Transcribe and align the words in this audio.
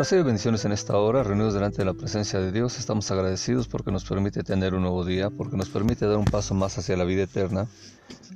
Recibe 0.00 0.22
bendiciones 0.22 0.64
en 0.64 0.72
esta 0.72 0.96
hora, 0.96 1.22
reunidos 1.22 1.52
delante 1.52 1.76
de 1.76 1.84
la 1.84 1.92
presencia 1.92 2.40
de 2.40 2.52
Dios. 2.52 2.78
Estamos 2.78 3.10
agradecidos 3.10 3.68
porque 3.68 3.92
nos 3.92 4.02
permite 4.06 4.42
tener 4.42 4.74
un 4.74 4.80
nuevo 4.80 5.04
día, 5.04 5.28
porque 5.28 5.58
nos 5.58 5.68
permite 5.68 6.06
dar 6.06 6.16
un 6.16 6.24
paso 6.24 6.54
más 6.54 6.78
hacia 6.78 6.96
la 6.96 7.04
vida 7.04 7.24
eterna. 7.24 7.66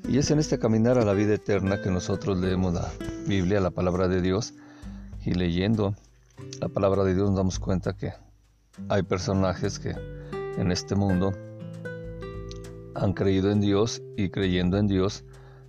Y 0.07 0.19
es 0.19 0.31
en 0.31 0.41
este 0.41 0.59
caminar 0.59 0.99
a 0.99 1.07
la 1.07 1.15
vida 1.15 1.33
eterna 1.33 1.81
que 1.81 1.91
nosotros 1.91 2.37
leemos 2.37 2.75
la 2.75 2.93
Biblia, 3.27 3.61
la 3.61 3.71
palabra 3.71 4.09
de 4.09 4.21
Dios, 4.21 4.53
y 5.25 5.33
leyendo 5.33 5.95
la 6.61 6.69
palabra 6.69 7.03
de 7.03 7.15
Dios 7.15 7.31
nos 7.31 7.39
damos 7.39 7.59
cuenta 7.59 7.97
que 7.97 8.13
hay 8.91 9.03
personajes 9.03 9.79
que 9.79 9.97
en 10.59 10.71
este 10.71 10.95
mundo 10.95 11.33
han 12.95 13.15
creído 13.15 13.51
en 13.51 13.63
Dios 13.63 14.03
y 14.19 14.29
creyendo 14.29 14.77
en 14.77 14.87
Dios 14.87 15.25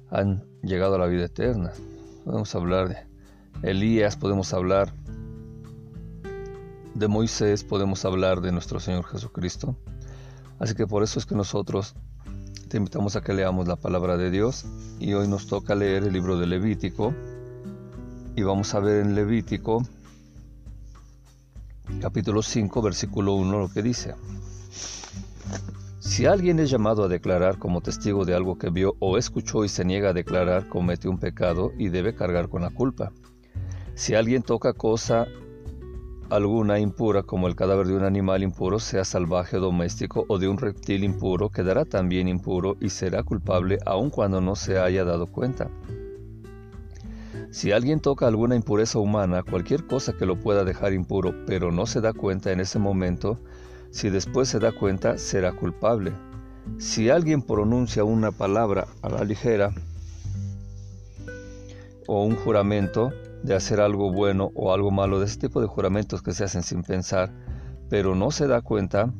han 0.09 0.43
llegado 0.62 0.95
a 0.95 0.99
la 0.99 1.05
vida 1.05 1.23
eterna. 1.23 1.71
Podemos 2.25 2.53
hablar 2.53 2.89
de 2.89 2.98
Elías, 3.71 4.17
podemos 4.17 4.53
hablar 4.53 4.93
de 5.04 5.04
Moisés 6.95 7.63
podemos 7.63 8.05
hablar 8.05 8.41
de 8.41 8.52
nuestro 8.52 8.80
Señor 8.80 9.05
Jesucristo. 9.05 9.76
Así 10.59 10.73
que 10.76 10.88
por 10.88 11.04
eso 11.04 11.20
es 11.20 11.26
que 11.26 11.35
nosotros 11.35 11.94
te 12.70 12.77
invitamos 12.77 13.16
a 13.16 13.21
que 13.21 13.34
leamos 13.34 13.68
la 13.68 13.76
palabra 13.76 14.18
de 14.18 14.31
Dios 14.31 14.66
y 14.99 15.13
hoy 15.13 15.27
nos 15.27 15.45
toca 15.48 15.76
leer 15.76 16.04
el 16.04 16.13
libro 16.13 16.40
de 16.40 16.48
Levítico 16.48 17.13
y 18.35 18.44
vamos 18.44 18.73
a 18.73 18.80
ver 18.80 19.05
en 19.05 19.13
Levítico 19.13 19.84
capítulo 22.02 22.41
5 22.41 22.81
versículo 22.81 23.34
1 23.34 23.59
lo 23.59 23.70
que 23.70 23.84
dice. 23.84 24.16
Si 25.99 26.26
alguien 26.26 26.59
es 26.59 26.70
llamado 26.70 27.04
a 27.04 27.07
declarar 27.09 27.59
como 27.59 27.82
testigo 27.82 28.23
de 28.23 28.35
algo 28.35 28.57
que 28.57 28.70
vio 28.70 28.96
o 28.99 29.18
escuchó 29.18 29.65
y 29.65 29.70
se 29.70 29.84
niega 29.84 30.09
a 30.09 30.13
declarar, 30.13 30.70
comete 30.70 31.09
un 31.09 31.20
pecado 31.20 31.71
y 31.77 31.90
debe 31.90 32.15
cargar 32.15 32.48
con 32.48 32.62
la 32.62 32.70
culpa. 32.70 33.12
Si 33.96 34.15
alguien 34.15 34.43
toca 34.43 34.74
cosa 34.74 35.27
alguna 36.29 36.79
impura 36.79 37.23
como 37.23 37.48
el 37.48 37.55
cadáver 37.55 37.87
de 37.87 37.95
un 37.95 38.04
animal 38.04 38.43
impuro, 38.43 38.79
sea 38.79 39.05
salvaje 39.05 39.57
o 39.57 39.62
doméstico, 39.62 40.26
o 40.27 40.40
de 40.40 40.48
un 40.48 40.57
reptil 40.57 41.04
impuro, 41.04 41.49
quedará 41.49 41.85
también 41.85 42.27
impuro 42.27 42.77
y 42.79 42.90
será 42.90 43.23
culpable 43.23 43.77
aun 43.85 44.09
cuando 44.09 44.41
no 44.41 44.55
se 44.55 44.79
haya 44.79 45.03
dado 45.03 45.27
cuenta. 45.27 45.70
Si 47.51 47.71
alguien 47.71 47.99
toca 47.99 48.27
alguna 48.27 48.55
impureza 48.55 48.99
humana, 48.99 49.43
cualquier 49.43 49.85
cosa 49.87 50.13
que 50.13 50.26
lo 50.26 50.40
pueda 50.40 50.63
dejar 50.63 50.93
impuro, 50.93 51.34
pero 51.46 51.71
no 51.71 51.85
se 51.85 52.01
da 52.01 52.12
cuenta 52.12 52.51
en 52.51 52.59
ese 52.59 52.79
momento, 52.79 53.40
si 53.91 54.09
después 54.09 54.49
se 54.49 54.59
da 54.59 54.73
cuenta, 54.73 55.18
será 55.18 55.53
culpable. 55.53 56.12
Si 56.79 57.09
alguien 57.09 57.41
pronuncia 57.41 58.03
una 58.03 58.31
palabra 58.31 58.87
a 59.01 59.09
la 59.09 59.23
ligera 59.23 59.71
o 62.07 62.26
un 62.26 62.35
juramento, 62.35 63.13
de 63.46 63.54
hacer 63.54 63.79
algo 63.79 64.12
bueno 64.12 64.51
o 64.56 64.74
algo 64.74 64.90
malo, 64.90 65.19
de 65.19 65.28
ese 65.28 65.40
tipo 65.40 65.62
de 65.62 65.68
juramentos 65.68 66.24
que 66.24 66.34
se 66.34 66.44
hacen 66.44 66.63
sin 66.63 66.81
pensar, 66.81 67.31
pero 67.90 68.16
no 68.16 68.31
se 68.31 68.47
da 68.47 68.62
cuenta, 68.62 69.13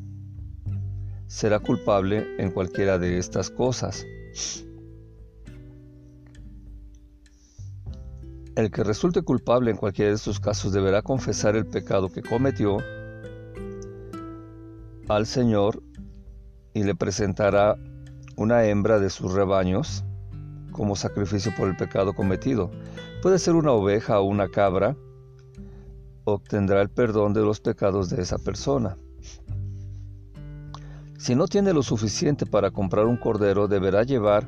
será 1.28 1.60
culpable 1.60 2.26
en 2.38 2.50
cualquiera 2.50 2.98
de 2.98 3.18
estas 3.18 3.50
cosas. 3.50 4.04
El 8.56 8.70
que 8.72 8.82
resulte 8.82 9.22
culpable 9.22 9.70
en 9.70 9.76
cualquiera 9.76 10.08
de 10.08 10.16
estos 10.16 10.40
casos 10.40 10.72
deberá 10.72 11.02
confesar 11.02 11.54
el 11.54 11.66
pecado 11.66 12.08
que 12.08 12.22
cometió 12.22 12.78
al 15.08 15.26
Señor 15.26 15.84
y 16.74 16.82
le 16.82 16.96
presentará 16.96 17.76
una 18.36 18.64
hembra 18.64 18.98
de 18.98 19.08
sus 19.10 19.32
rebaños 19.32 20.04
como 20.72 20.96
sacrificio 20.96 21.52
por 21.56 21.68
el 21.68 21.76
pecado 21.76 22.12
cometido. 22.12 22.72
Puede 23.26 23.40
ser 23.40 23.56
una 23.56 23.72
oveja 23.72 24.20
o 24.20 24.22
una 24.22 24.48
cabra, 24.48 24.96
obtendrá 26.22 26.80
el 26.80 26.90
perdón 26.90 27.34
de 27.34 27.40
los 27.40 27.58
pecados 27.58 28.08
de 28.08 28.22
esa 28.22 28.38
persona. 28.38 28.96
Si 31.18 31.34
no 31.34 31.48
tiene 31.48 31.72
lo 31.72 31.82
suficiente 31.82 32.46
para 32.46 32.70
comprar 32.70 33.06
un 33.06 33.16
cordero, 33.16 33.66
deberá 33.66 34.04
llevar 34.04 34.46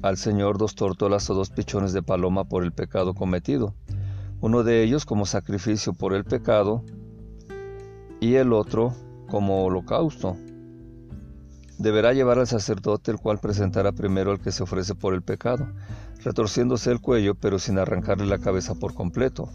al 0.00 0.16
Señor 0.16 0.56
dos 0.56 0.74
tórtolas 0.74 1.28
o 1.28 1.34
dos 1.34 1.50
pichones 1.50 1.92
de 1.92 2.02
paloma 2.02 2.44
por 2.44 2.64
el 2.64 2.72
pecado 2.72 3.12
cometido, 3.12 3.74
uno 4.40 4.64
de 4.64 4.82
ellos 4.82 5.04
como 5.04 5.26
sacrificio 5.26 5.92
por 5.92 6.14
el 6.14 6.24
pecado 6.24 6.82
y 8.20 8.36
el 8.36 8.54
otro 8.54 8.94
como 9.28 9.66
holocausto. 9.66 10.34
Deberá 11.76 12.14
llevar 12.14 12.38
al 12.38 12.46
sacerdote, 12.46 13.10
el 13.10 13.18
cual 13.18 13.38
presentará 13.38 13.92
primero 13.92 14.30
al 14.30 14.40
que 14.40 14.50
se 14.50 14.62
ofrece 14.62 14.94
por 14.94 15.12
el 15.12 15.20
pecado, 15.20 15.68
retorciéndose 16.28 16.90
el 16.90 17.00
cuello, 17.00 17.34
pero 17.34 17.58
sin 17.58 17.78
arrancarle 17.78 18.26
la 18.26 18.38
cabeza 18.38 18.74
por 18.74 18.92
completo. 18.92 19.48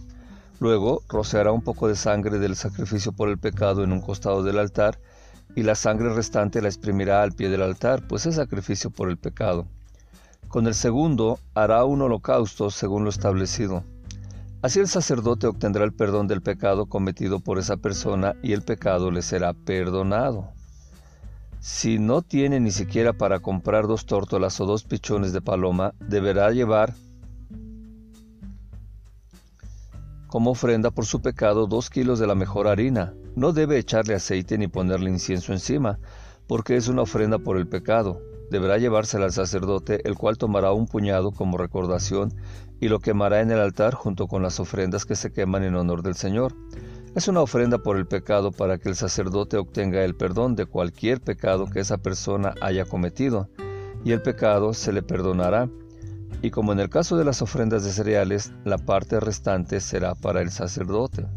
Luego 0.59 1.03
rociará 1.07 1.51
un 1.51 1.61
poco 1.61 1.87
de 1.87 1.95
sangre 1.95 2.39
del 2.39 2.55
sacrificio 2.55 3.11
por 3.11 3.29
el 3.29 3.37
pecado 3.37 3.83
en 3.83 3.91
un 3.91 4.01
costado 4.01 4.41
del 4.41 4.57
altar, 4.57 4.99
y 5.55 5.61
la 5.61 5.75
sangre 5.75 6.11
restante 6.15 6.63
la 6.63 6.69
exprimirá 6.69 7.21
al 7.21 7.33
pie 7.33 7.49
del 7.49 7.61
altar, 7.61 8.07
pues 8.07 8.25
es 8.25 8.35
sacrificio 8.35 8.89
por 8.89 9.09
el 9.09 9.17
pecado. 9.17 9.67
Con 10.47 10.65
el 10.65 10.73
segundo 10.73 11.37
hará 11.53 11.85
un 11.85 12.01
holocausto 12.01 12.71
según 12.71 13.03
lo 13.03 13.11
establecido. 13.11 13.83
Así 14.63 14.79
el 14.79 14.87
sacerdote 14.87 15.45
obtendrá 15.45 15.83
el 15.83 15.93
perdón 15.93 16.27
del 16.27 16.41
pecado 16.41 16.87
cometido 16.87 17.39
por 17.39 17.59
esa 17.59 17.77
persona 17.77 18.33
y 18.41 18.53
el 18.53 18.63
pecado 18.63 19.11
le 19.11 19.21
será 19.21 19.53
perdonado. 19.53 20.49
Si 21.65 21.97
no 21.97 22.21
tiene 22.21 22.59
ni 22.59 22.71
siquiera 22.71 23.13
para 23.13 23.39
comprar 23.39 23.87
dos 23.87 24.05
tórtolas 24.05 24.59
o 24.59 24.65
dos 24.65 24.83
pichones 24.83 25.31
de 25.31 25.39
paloma, 25.39 25.93
deberá 25.97 26.51
llevar 26.51 26.93
como 30.27 30.51
ofrenda 30.51 30.91
por 30.91 31.05
su 31.05 31.21
pecado 31.21 31.65
dos 31.65 31.89
kilos 31.89 32.19
de 32.19 32.27
la 32.27 32.35
mejor 32.35 32.67
harina. 32.67 33.13
No 33.37 33.53
debe 33.53 33.77
echarle 33.77 34.13
aceite 34.13 34.57
ni 34.57 34.67
ponerle 34.67 35.09
incienso 35.09 35.53
encima, 35.53 35.99
porque 36.47 36.75
es 36.75 36.89
una 36.89 37.03
ofrenda 37.03 37.39
por 37.39 37.55
el 37.55 37.65
pecado. 37.65 38.21
Deberá 38.51 38.77
llevársela 38.77 39.23
al 39.23 39.31
sacerdote, 39.31 40.01
el 40.03 40.15
cual 40.15 40.37
tomará 40.37 40.73
un 40.73 40.85
puñado 40.85 41.31
como 41.31 41.57
recordación 41.57 42.33
y 42.81 42.89
lo 42.89 42.99
quemará 42.99 43.39
en 43.39 43.51
el 43.51 43.61
altar 43.61 43.93
junto 43.93 44.27
con 44.27 44.43
las 44.43 44.59
ofrendas 44.59 45.05
que 45.05 45.15
se 45.15 45.31
queman 45.31 45.63
en 45.63 45.75
honor 45.75 46.03
del 46.03 46.15
Señor. 46.15 46.53
Es 47.15 47.27
una 47.27 47.41
ofrenda 47.41 47.77
por 47.77 47.97
el 47.97 48.07
pecado 48.07 48.51
para 48.51 48.79
que 48.79 48.89
el 48.89 48.95
sacerdote 48.95 49.57
obtenga 49.57 50.03
el 50.03 50.15
perdón 50.15 50.55
de 50.55 50.65
cualquier 50.65 51.21
pecado 51.21 51.67
que 51.67 51.79
esa 51.79 51.99
persona 51.99 52.55
haya 52.59 52.85
cometido, 52.85 53.49
y 54.03 54.13
el 54.13 54.23
pecado 54.23 54.73
se 54.73 54.91
le 54.91 55.03
perdonará. 55.03 55.69
Y 56.41 56.49
como 56.49 56.73
en 56.73 56.79
el 56.79 56.89
caso 56.89 57.15
de 57.15 57.23
las 57.23 57.43
ofrendas 57.43 57.83
de 57.83 57.91
cereales, 57.91 58.51
la 58.65 58.79
parte 58.79 59.19
restante 59.19 59.79
será 59.79 60.15
para 60.15 60.41
el 60.41 60.49
sacerdote. 60.49 61.27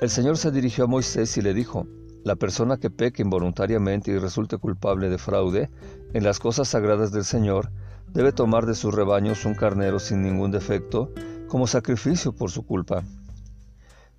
El 0.00 0.10
Señor 0.10 0.36
se 0.36 0.50
dirigió 0.50 0.84
a 0.84 0.88
Moisés 0.88 1.36
y 1.36 1.40
le 1.40 1.54
dijo, 1.54 1.86
la 2.24 2.34
persona 2.34 2.76
que 2.76 2.90
peque 2.90 3.22
involuntariamente 3.22 4.10
y 4.10 4.18
resulte 4.18 4.58
culpable 4.58 5.08
de 5.08 5.18
fraude 5.18 5.70
en 6.12 6.24
las 6.24 6.40
cosas 6.40 6.66
sagradas 6.66 7.12
del 7.12 7.24
Señor, 7.24 7.70
debe 8.08 8.32
tomar 8.32 8.66
de 8.66 8.74
sus 8.74 8.92
rebaños 8.92 9.44
un 9.44 9.54
carnero 9.54 10.00
sin 10.00 10.22
ningún 10.22 10.50
defecto 10.50 11.12
como 11.46 11.68
sacrificio 11.68 12.32
por 12.32 12.50
su 12.50 12.66
culpa 12.66 13.04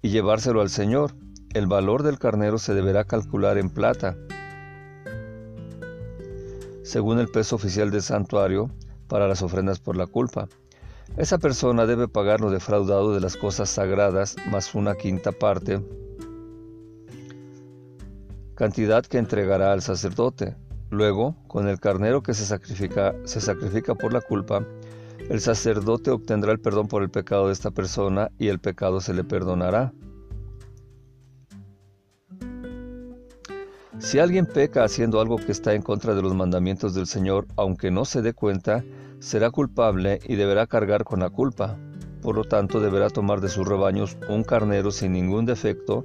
y 0.01 0.09
llevárselo 0.09 0.61
al 0.61 0.69
Señor. 0.69 1.13
El 1.53 1.67
valor 1.67 2.03
del 2.03 2.17
carnero 2.17 2.57
se 2.57 2.73
deberá 2.73 3.03
calcular 3.03 3.57
en 3.57 3.69
plata, 3.69 4.17
según 6.83 7.19
el 7.19 7.27
peso 7.27 7.55
oficial 7.55 7.91
del 7.91 8.01
santuario 8.01 8.71
para 9.07 9.27
las 9.27 9.41
ofrendas 9.41 9.79
por 9.79 9.97
la 9.97 10.07
culpa. 10.07 10.47
Esa 11.17 11.37
persona 11.37 11.85
debe 11.85 12.07
pagar 12.07 12.39
lo 12.39 12.49
defraudado 12.49 13.13
de 13.13 13.19
las 13.19 13.35
cosas 13.35 13.69
sagradas 13.69 14.37
más 14.49 14.73
una 14.75 14.95
quinta 14.95 15.33
parte, 15.33 15.81
cantidad 18.55 19.05
que 19.05 19.17
entregará 19.17 19.73
al 19.73 19.81
sacerdote. 19.81 20.55
Luego, 20.89 21.35
con 21.47 21.67
el 21.67 21.79
carnero 21.79 22.23
que 22.23 22.33
se 22.33 22.45
sacrifica, 22.45 23.13
se 23.25 23.41
sacrifica 23.41 23.95
por 23.95 24.13
la 24.13 24.21
culpa, 24.21 24.65
el 25.31 25.39
sacerdote 25.39 26.11
obtendrá 26.11 26.51
el 26.51 26.59
perdón 26.59 26.89
por 26.89 27.03
el 27.03 27.09
pecado 27.09 27.47
de 27.47 27.53
esta 27.53 27.71
persona 27.71 28.31
y 28.37 28.49
el 28.49 28.59
pecado 28.59 28.99
se 28.99 29.13
le 29.13 29.23
perdonará. 29.23 29.93
Si 33.97 34.19
alguien 34.19 34.45
peca 34.45 34.83
haciendo 34.83 35.21
algo 35.21 35.37
que 35.37 35.53
está 35.53 35.73
en 35.73 35.83
contra 35.83 36.15
de 36.15 36.21
los 36.21 36.35
mandamientos 36.35 36.93
del 36.93 37.07
Señor, 37.07 37.47
aunque 37.55 37.91
no 37.91 38.03
se 38.03 38.21
dé 38.21 38.33
cuenta, 38.33 38.83
será 39.19 39.51
culpable 39.51 40.19
y 40.27 40.35
deberá 40.35 40.67
cargar 40.67 41.05
con 41.05 41.21
la 41.21 41.29
culpa. 41.29 41.77
Por 42.21 42.35
lo 42.35 42.43
tanto, 42.43 42.81
deberá 42.81 43.09
tomar 43.09 43.39
de 43.39 43.47
sus 43.47 43.65
rebaños 43.65 44.17
un 44.27 44.43
carnero 44.43 44.91
sin 44.91 45.13
ningún 45.13 45.45
defecto, 45.45 46.03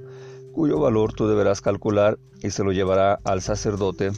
cuyo 0.53 0.79
valor 0.79 1.11
tú 1.11 1.27
deberás 1.27 1.59
calcular 1.59 2.17
y 2.41 2.51
se 2.51 2.63
lo 2.63 2.71
llevará 2.71 3.19
al 3.25 3.41
sacerdote 3.41 4.11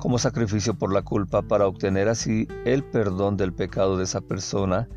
como 0.00 0.18
sacrificio 0.18 0.74
por 0.74 0.92
la 0.92 1.02
culpa 1.02 1.42
para 1.42 1.66
obtener 1.66 2.08
así 2.08 2.48
el 2.64 2.82
perdón 2.82 3.36
del 3.36 3.52
pecado 3.52 3.98
de 3.98 4.04
esa 4.04 4.22
persona, 4.22 4.88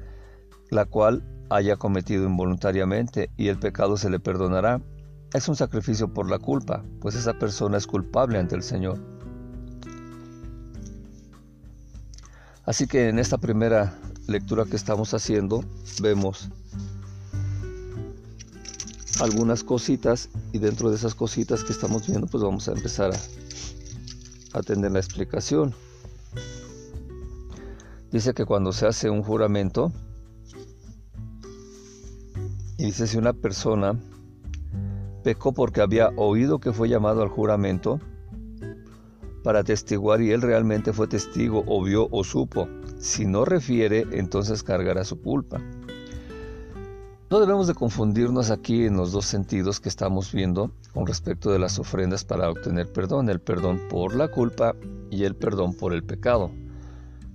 la 0.72 0.86
cual 0.86 1.24
haya 1.50 1.76
cometido 1.76 2.26
involuntariamente 2.26 3.30
y 3.38 3.50
el 3.50 3.60
pecado 3.60 3.98
se 3.98 4.10
le 4.10 4.20
perdonará. 4.20 4.82
Es 5.34 5.50
un 5.50 5.56
sacrificio 5.56 6.14
por 6.14 6.30
la 6.30 6.40
culpa, 6.40 6.84
pues 7.02 7.16
esa 7.16 7.34
persona 7.34 7.78
es 7.78 7.86
culpable 7.86 8.40
ante 8.40 8.56
el 8.56 8.64
Señor. 8.64 8.98
Así 12.66 12.88
que 12.88 13.10
en 13.10 13.20
esta 13.20 13.38
primera 13.38 13.94
lectura 14.28 14.64
que 14.64 14.78
estamos 14.78 15.14
haciendo 15.14 15.66
vemos 16.02 16.50
algunas 19.20 19.64
cositas 19.64 20.30
y 20.54 20.60
dentro 20.60 20.90
de 20.90 20.96
esas 20.96 21.14
cositas 21.14 21.64
que 21.64 21.74
estamos 21.74 22.08
viendo 22.08 22.26
pues 22.28 22.42
vamos 22.42 22.70
a 22.70 22.72
empezar 22.72 23.14
a 23.14 23.20
atender 24.54 24.92
la 24.92 25.00
explicación. 25.00 25.74
Dice 28.12 28.34
que 28.34 28.46
cuando 28.46 28.74
se 28.74 28.86
hace 28.86 29.10
un 29.10 29.24
juramento, 29.24 29.92
y 32.78 32.86
dice 32.86 33.08
si 33.08 33.18
una 33.18 33.34
persona 33.34 34.00
pecó 35.24 35.54
porque 35.54 35.82
había 35.82 36.10
oído 36.16 36.60
que 36.60 36.74
fue 36.74 36.90
llamado 36.90 37.24
al 37.24 37.30
juramento 37.30 38.00
para 39.44 39.64
testiguar 39.64 40.22
y 40.22 40.32
él 40.32 40.42
realmente 40.42 40.94
fue 40.94 41.08
testigo 41.08 41.64
o 41.68 41.84
vio 41.84 42.08
o 42.12 42.24
supo. 42.24 42.68
Si 42.98 43.26
no 43.26 43.46
refiere, 43.46 44.06
entonces 44.12 44.64
cargará 44.64 45.04
su 45.04 45.22
culpa. 45.22 45.60
No 47.34 47.40
debemos 47.40 47.66
de 47.66 47.74
confundirnos 47.74 48.52
aquí 48.52 48.86
en 48.86 48.96
los 48.96 49.12
dos 49.12 49.26
sentidos 49.26 49.80
que 49.80 49.90
estamos 49.90 50.32
viendo 50.32 50.70
con 50.94 51.08
respecto 51.08 51.52
de 51.52 51.58
las 51.58 51.80
ofrendas 51.80 52.24
para 52.24 52.48
obtener 52.48 52.94
perdón, 52.94 53.28
el 53.28 53.42
perdón 53.42 53.82
por 53.90 54.14
la 54.14 54.28
culpa 54.28 54.76
y 55.10 55.24
el 55.24 55.36
perdón 55.36 55.74
por 55.74 55.94
el 55.94 56.04
pecado. 56.04 56.52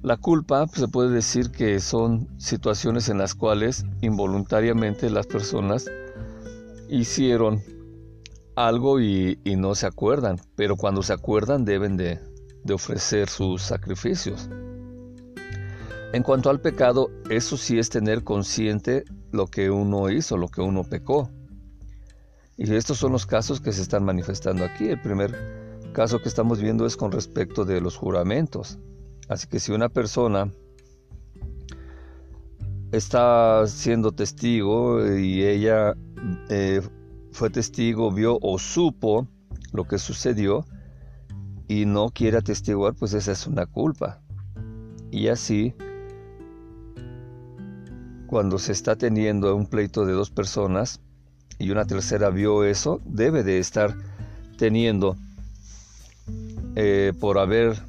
La 0.02 0.16
culpa 0.16 0.66
pues, 0.66 0.82
se 0.82 0.86
puede 0.86 1.10
decir 1.10 1.50
que 1.50 1.80
son 1.80 2.28
situaciones 2.38 3.08
en 3.08 3.18
las 3.18 3.34
cuales 3.34 3.86
involuntariamente 4.00 5.10
las 5.10 5.26
personas 5.26 5.86
hicieron 6.88 7.60
algo 8.54 9.00
y, 9.00 9.40
no 9.56 9.74
se 9.74 9.86
acuerdan, 9.88 10.40
pero 10.54 10.76
cuando 10.76 11.02
se 11.02 11.12
acuerdan 11.12 11.64
deben 11.64 11.96
de, 11.96 12.20
de 12.62 12.72
ofrecer 12.72 13.28
sus 13.28 13.62
sacrificios. 13.62 14.48
En 16.12 16.22
cuanto 16.22 16.50
al 16.50 16.60
pecado, 16.60 17.10
eso 17.30 17.56
sí 17.56 17.80
es 17.80 17.90
tener 17.90 18.22
consciente 18.22 19.02
lo 19.32 19.46
que 19.46 19.70
uno 19.70 20.10
hizo, 20.10 20.36
lo 20.36 20.48
que 20.48 20.60
uno 20.60 20.84
pecó. 20.84 21.30
Y 22.56 22.75
estos 22.75 22.98
son 22.98 23.12
los 23.12 23.26
casos 23.26 23.60
que 23.60 23.72
se 23.72 23.82
están 23.82 24.04
manifestando 24.04 24.64
aquí. 24.64 24.88
El 24.88 25.00
primer 25.00 25.90
caso 25.92 26.20
que 26.20 26.28
estamos 26.28 26.60
viendo 26.60 26.86
es 26.86 26.96
con 26.96 27.12
respecto 27.12 27.64
de 27.64 27.80
los 27.80 27.96
juramentos. 27.96 28.78
Así 29.28 29.46
que 29.46 29.60
si 29.60 29.72
una 29.72 29.88
persona 29.88 30.52
está 32.92 33.66
siendo 33.66 34.12
testigo 34.12 35.06
y 35.14 35.44
ella 35.44 35.94
eh, 36.48 36.81
fue 37.32 37.50
testigo, 37.50 38.10
vio 38.10 38.38
o 38.40 38.58
supo 38.58 39.28
lo 39.72 39.84
que 39.84 39.98
sucedió 39.98 40.64
y 41.69 41.84
no 41.84 42.08
quiere 42.08 42.38
atestiguar, 42.38 42.94
pues 42.94 43.12
esa 43.12 43.32
es 43.32 43.46
una 43.46 43.66
culpa. 43.66 44.22
Y 45.10 45.28
así 45.28 45.74
cuando 48.28 48.58
se 48.58 48.72
está 48.72 48.94
teniendo 48.94 49.56
un 49.56 49.66
pleito 49.66 50.04
de 50.04 50.12
dos 50.12 50.30
personas 50.30 51.00
y 51.58 51.70
una 51.70 51.86
tercera 51.86 52.28
vio 52.28 52.62
eso, 52.62 53.00
debe 53.06 53.42
de 53.42 53.58
estar 53.58 53.96
teniendo 54.58 55.16
eh, 56.76 57.14
por 57.19 57.38
haber 57.38 57.82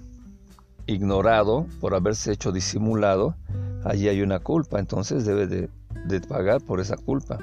ignorado, 0.87 1.67
por 1.81 1.93
haberse 1.93 2.31
hecho 2.31 2.53
disimulado, 2.53 3.35
allí 3.83 4.07
hay 4.07 4.21
una 4.21 4.39
culpa, 4.39 4.79
entonces 4.79 5.25
debe 5.25 5.45
de, 5.45 5.69
de 6.05 6.21
pagar 6.21 6.61
por 6.61 6.79
esa 6.79 6.95
culpa. 6.95 7.37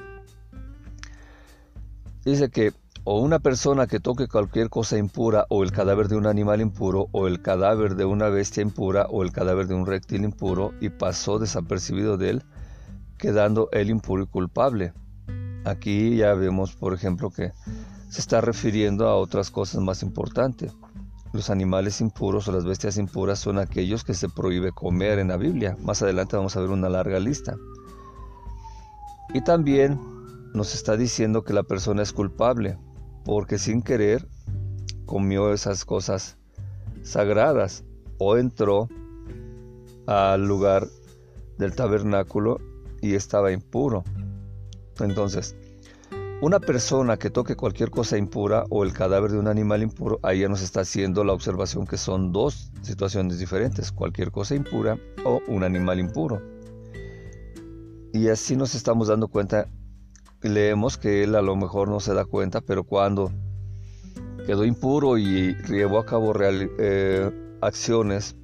Dice 2.24 2.48
que 2.50 2.72
o 3.04 3.20
una 3.20 3.38
persona 3.38 3.86
que 3.86 4.00
toque 4.00 4.26
cualquier 4.26 4.68
cosa 4.70 4.98
impura, 4.98 5.46
o 5.48 5.62
el 5.62 5.70
cadáver 5.70 6.08
de 6.08 6.16
un 6.16 6.26
animal 6.26 6.60
impuro, 6.60 7.08
o 7.12 7.28
el 7.28 7.40
cadáver 7.40 7.94
de 7.94 8.04
una 8.04 8.30
bestia 8.30 8.62
impura, 8.62 9.06
o 9.10 9.22
el 9.22 9.30
cadáver 9.30 9.68
de 9.68 9.74
un 9.74 9.86
reptil 9.86 10.24
impuro, 10.24 10.72
y 10.80 10.88
pasó 10.88 11.38
desapercibido 11.38 12.16
de 12.16 12.30
él, 12.30 12.42
quedando 13.16 13.68
él 13.72 13.90
impuro 13.90 14.22
y 14.22 14.26
culpable. 14.26 14.92
Aquí 15.64 16.16
ya 16.16 16.34
vemos, 16.34 16.74
por 16.74 16.94
ejemplo, 16.94 17.30
que 17.30 17.52
se 18.08 18.20
está 18.20 18.40
refiriendo 18.40 19.08
a 19.08 19.16
otras 19.16 19.50
cosas 19.50 19.80
más 19.80 20.02
importantes. 20.02 20.72
Los 21.32 21.50
animales 21.50 22.00
impuros 22.00 22.48
o 22.48 22.52
las 22.52 22.64
bestias 22.64 22.96
impuras 22.96 23.38
son 23.38 23.58
aquellos 23.58 24.04
que 24.04 24.14
se 24.14 24.28
prohíbe 24.28 24.72
comer 24.72 25.18
en 25.18 25.28
la 25.28 25.36
Biblia. 25.36 25.76
Más 25.82 26.02
adelante 26.02 26.36
vamos 26.36 26.56
a 26.56 26.60
ver 26.60 26.70
una 26.70 26.88
larga 26.88 27.18
lista. 27.18 27.56
Y 29.34 29.42
también 29.42 29.98
nos 30.54 30.74
está 30.74 30.96
diciendo 30.96 31.42
que 31.42 31.52
la 31.52 31.64
persona 31.64 32.02
es 32.02 32.12
culpable 32.12 32.78
porque 33.24 33.58
sin 33.58 33.82
querer 33.82 34.26
comió 35.04 35.52
esas 35.52 35.84
cosas 35.84 36.38
sagradas 37.02 37.84
o 38.18 38.36
entró 38.36 38.88
al 40.06 40.46
lugar 40.46 40.86
del 41.58 41.74
tabernáculo 41.74 42.58
y 43.00 43.14
estaba 43.14 43.52
impuro. 43.52 44.04
Entonces, 45.00 45.56
una 46.42 46.60
persona 46.60 47.16
que 47.16 47.30
toque 47.30 47.56
cualquier 47.56 47.90
cosa 47.90 48.18
impura 48.18 48.64
o 48.68 48.84
el 48.84 48.92
cadáver 48.92 49.30
de 49.30 49.38
un 49.38 49.48
animal 49.48 49.82
impuro, 49.82 50.20
ahí 50.22 50.40
ya 50.40 50.48
nos 50.48 50.60
está 50.60 50.80
haciendo 50.80 51.24
la 51.24 51.32
observación 51.32 51.86
que 51.86 51.96
son 51.96 52.30
dos 52.30 52.70
situaciones 52.82 53.38
diferentes, 53.38 53.90
cualquier 53.90 54.30
cosa 54.30 54.54
impura 54.54 54.98
o 55.24 55.40
un 55.48 55.64
animal 55.64 55.98
impuro. 55.98 56.42
Y 58.12 58.28
así 58.28 58.54
nos 58.54 58.74
estamos 58.74 59.08
dando 59.08 59.28
cuenta, 59.28 59.68
leemos 60.42 60.98
que 60.98 61.24
él 61.24 61.36
a 61.36 61.42
lo 61.42 61.56
mejor 61.56 61.88
no 61.88 62.00
se 62.00 62.12
da 62.12 62.26
cuenta, 62.26 62.60
pero 62.60 62.84
cuando 62.84 63.32
quedó 64.46 64.64
impuro 64.66 65.16
y 65.16 65.54
llevó 65.68 65.98
a 65.98 66.04
cabo 66.04 66.34
eh, 66.38 67.30
acciones 67.62 68.36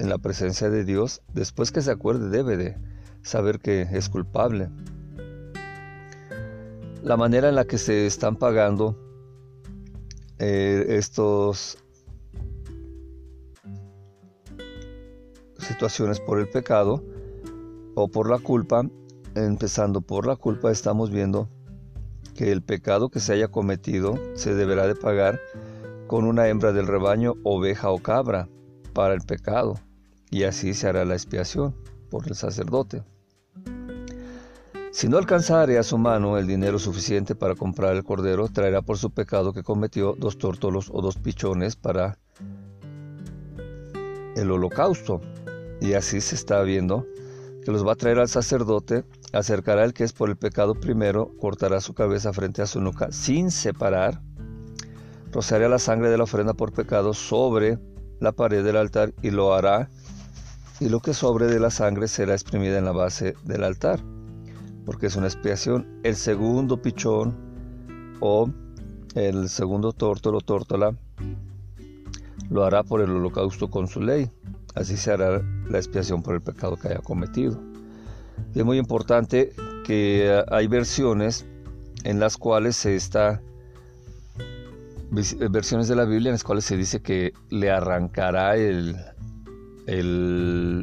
en 0.00 0.08
la 0.08 0.18
presencia 0.18 0.68
de 0.68 0.84
Dios, 0.84 1.22
después 1.32 1.70
que 1.70 1.80
se 1.80 1.92
acuerde 1.92 2.28
debe 2.28 2.56
de 2.56 2.76
saber 3.26 3.58
que 3.58 3.82
es 3.92 4.08
culpable. 4.08 4.70
La 7.02 7.16
manera 7.16 7.48
en 7.48 7.56
la 7.56 7.64
que 7.64 7.76
se 7.76 8.06
están 8.06 8.36
pagando 8.36 8.96
eh, 10.38 10.86
estos 10.90 11.78
situaciones 15.58 16.20
por 16.20 16.38
el 16.38 16.48
pecado 16.48 17.02
o 17.96 18.08
por 18.08 18.30
la 18.30 18.38
culpa, 18.38 18.88
empezando 19.34 20.00
por 20.00 20.26
la 20.26 20.36
culpa, 20.36 20.70
estamos 20.70 21.10
viendo 21.10 21.48
que 22.36 22.52
el 22.52 22.62
pecado 22.62 23.08
que 23.08 23.18
se 23.18 23.32
haya 23.32 23.48
cometido 23.48 24.18
se 24.34 24.54
deberá 24.54 24.86
de 24.86 24.94
pagar 24.94 25.40
con 26.06 26.24
una 26.24 26.46
hembra 26.48 26.72
del 26.72 26.86
rebaño, 26.86 27.34
oveja 27.42 27.90
o 27.90 27.98
cabra 27.98 28.48
para 28.92 29.14
el 29.14 29.22
pecado, 29.22 29.80
y 30.30 30.44
así 30.44 30.74
se 30.74 30.86
hará 30.86 31.04
la 31.04 31.14
expiación 31.14 31.74
por 32.08 32.28
el 32.28 32.36
sacerdote. 32.36 33.02
Si 34.96 35.10
no 35.10 35.18
alcanzare 35.18 35.76
a 35.76 35.82
su 35.82 35.98
mano 35.98 36.38
el 36.38 36.46
dinero 36.46 36.78
suficiente 36.78 37.34
para 37.34 37.54
comprar 37.54 37.94
el 37.94 38.02
cordero, 38.02 38.48
traerá 38.48 38.80
por 38.80 38.96
su 38.96 39.10
pecado 39.10 39.52
que 39.52 39.62
cometió 39.62 40.14
dos 40.14 40.38
tórtolos 40.38 40.88
o 40.90 41.02
dos 41.02 41.16
pichones 41.16 41.76
para 41.76 42.18
el 44.36 44.50
holocausto. 44.50 45.20
Y 45.82 45.92
así 45.92 46.22
se 46.22 46.34
está 46.34 46.62
viendo 46.62 47.04
que 47.62 47.72
los 47.72 47.86
va 47.86 47.92
a 47.92 47.96
traer 47.96 48.18
al 48.20 48.30
sacerdote, 48.30 49.04
acercará 49.34 49.84
el 49.84 49.92
que 49.92 50.02
es 50.02 50.14
por 50.14 50.30
el 50.30 50.36
pecado 50.36 50.74
primero, 50.74 51.30
cortará 51.38 51.82
su 51.82 51.92
cabeza 51.92 52.32
frente 52.32 52.62
a 52.62 52.66
su 52.66 52.80
nuca 52.80 53.12
sin 53.12 53.50
separar, 53.50 54.22
rociará 55.30 55.68
la 55.68 55.78
sangre 55.78 56.08
de 56.08 56.16
la 56.16 56.24
ofrenda 56.24 56.54
por 56.54 56.72
pecado 56.72 57.12
sobre 57.12 57.78
la 58.18 58.32
pared 58.32 58.64
del 58.64 58.78
altar 58.78 59.12
y 59.20 59.28
lo 59.28 59.52
hará, 59.52 59.90
y 60.80 60.88
lo 60.88 61.00
que 61.00 61.12
sobre 61.12 61.48
de 61.48 61.60
la 61.60 61.68
sangre 61.68 62.08
será 62.08 62.32
exprimida 62.32 62.78
en 62.78 62.86
la 62.86 62.92
base 62.92 63.34
del 63.44 63.62
altar 63.62 64.00
porque 64.86 65.06
es 65.06 65.16
una 65.16 65.26
expiación. 65.26 66.00
El 66.04 66.14
segundo 66.14 66.80
pichón 66.80 67.36
o 68.20 68.48
el 69.14 69.48
segundo 69.50 69.92
tórtolo, 69.92 70.40
tórtola, 70.40 70.96
lo 72.48 72.64
hará 72.64 72.84
por 72.84 73.02
el 73.02 73.10
holocausto 73.10 73.68
con 73.68 73.88
su 73.88 74.00
ley. 74.00 74.30
Así 74.74 74.96
se 74.96 75.12
hará 75.12 75.42
la 75.68 75.78
expiación 75.78 76.22
por 76.22 76.34
el 76.34 76.40
pecado 76.40 76.76
que 76.76 76.88
haya 76.88 77.00
cometido. 77.00 77.60
es 78.54 78.64
muy 78.64 78.78
importante 78.78 79.52
que 79.84 80.42
hay 80.48 80.66
versiones 80.68 81.44
en 82.04 82.20
las 82.20 82.36
cuales 82.36 82.76
se 82.76 82.94
está 82.94 83.42
versiones 85.50 85.88
de 85.88 85.96
la 85.96 86.04
Biblia 86.04 86.30
en 86.30 86.34
las 86.34 86.44
cuales 86.44 86.64
se 86.64 86.76
dice 86.76 87.00
que 87.00 87.32
le 87.48 87.70
arrancará 87.70 88.56
el, 88.56 88.96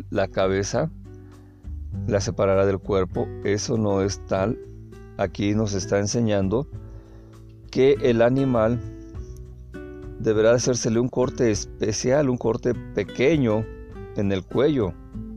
la 0.10 0.28
cabeza 0.30 0.90
la 2.08 2.20
separará 2.22 2.66
del 2.66 2.80
cuerpo. 2.80 3.28
Eso 3.44 3.78
no 3.78 4.02
es 4.02 4.26
tal. 4.28 4.58
Aquí 5.18 5.54
nos 5.54 5.74
está 5.74 6.00
enseñando 6.00 6.68
que 7.72 7.96
el 8.02 8.22
animal 8.22 8.80
deberá 10.20 10.54
hacérsele 10.54 11.00
un 11.00 11.10
corte 11.10 11.52
especial, 11.52 12.30
un 12.30 12.38
corte 12.38 12.74
pequeño 12.74 13.66
en 14.16 14.32
el 14.32 14.44
cuello. 14.44 14.94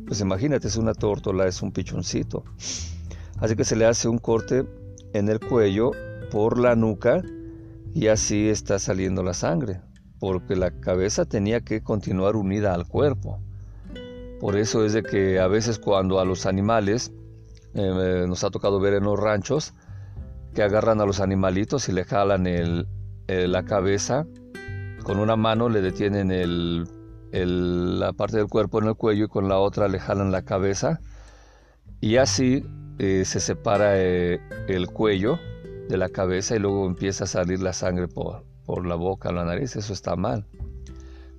Pues 0.07 0.21
imagínate, 0.21 0.69
es 0.69 0.77
una 0.77 0.95
tórtola, 0.95 1.47
es 1.47 1.63
un 1.63 1.73
pichoncito. 1.73 2.45
Así 3.39 3.57
que 3.57 3.65
se 3.65 3.77
le 3.77 3.87
hace 3.87 4.09
un 4.09 4.19
corte 4.19 4.67
en 5.13 5.29
el 5.29 5.41
cuello 5.41 5.91
por 6.31 6.59
la 6.59 6.77
nuca 6.77 7.23
y 7.95 8.09
así 8.09 8.49
está 8.49 8.79
saliendo 8.79 9.23
la 9.23 9.35
sangre, 9.35 9.81
porque 10.19 10.57
la 10.57 10.71
cabeza 10.81 11.25
tenía 11.25 11.61
que 11.63 11.83
continuar 11.83 12.37
unida 12.37 12.75
al 12.75 12.87
cuerpo. 12.87 13.41
Por 14.41 14.57
eso 14.57 14.85
es 14.85 14.93
de 14.93 15.03
que 15.03 15.41
a 15.41 15.47
veces 15.47 15.79
cuando 15.79 16.21
a 16.21 16.25
los 16.25 16.47
animales 16.47 17.13
eh, 17.75 18.25
nos 18.29 18.45
ha 18.45 18.51
tocado 18.51 18.81
ver 18.81 18.95
en 18.95 19.05
los 19.05 19.19
ranchos, 19.19 19.75
que 20.55 20.63
agarran 20.63 21.01
a 21.01 21.07
los 21.07 21.21
animalitos 21.21 21.89
y 21.89 21.93
le 21.93 22.05
jalan 22.05 22.47
el, 22.47 22.89
la 23.29 23.65
cabeza. 23.65 24.27
Con 25.05 25.21
una 25.21 25.37
mano 25.37 25.69
le 25.69 25.83
detienen 25.83 26.33
el, 26.33 26.89
la 28.01 28.13
parte 28.15 28.39
del 28.39 28.49
cuerpo 28.49 28.81
en 28.81 28.89
el 28.89 28.95
cuello 28.95 29.27
y 29.27 29.29
con 29.29 29.49
la 29.49 29.59
otra 29.59 29.87
le 29.87 29.99
jalan 29.99 30.33
la 30.33 30.43
cabeza. 30.43 31.01
Y 32.01 32.17
así 32.17 32.65
eh, 32.99 33.25
se 33.27 33.39
separa 33.39 34.01
eh, 34.01 34.41
el 34.69 34.89
cuello 34.89 35.39
de 35.89 35.99
la 35.99 36.09
cabeza 36.09 36.57
y 36.57 36.59
luego 36.59 36.87
empieza 36.87 37.25
a 37.25 37.27
salir 37.27 37.61
la 37.61 37.75
sangre 37.75 38.09
por, 38.09 38.45
por 38.65 38.87
la 38.87 38.95
boca, 38.95 39.31
la 39.33 39.45
nariz. 39.45 39.77
Eso 39.77 39.93
está 39.93 40.17
mal. 40.17 40.47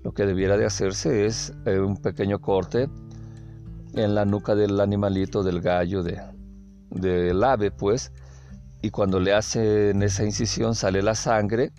Lo 0.04 0.14
que 0.14 0.26
debiera 0.26 0.58
de 0.58 0.66
hacerse 0.66 1.26
es 1.26 1.54
eh, 1.66 1.80
un 1.80 1.98
pequeño 1.98 2.40
corte 2.40 2.90
en 3.94 4.16
la 4.16 4.26
nuca 4.26 4.56
del 4.56 4.80
animalito, 4.80 5.44
del 5.44 5.62
gallo, 5.62 6.04
de, 6.04 6.22
del 6.90 7.44
ave, 7.44 7.72
pues, 7.72 8.12
y 8.82 8.90
cuando 8.92 9.20
le 9.20 9.34
hacen 9.34 10.04
esa 10.04 10.24
incisión 10.24 10.76
sale 10.76 11.02
la 11.02 11.16
sangre 11.16 11.72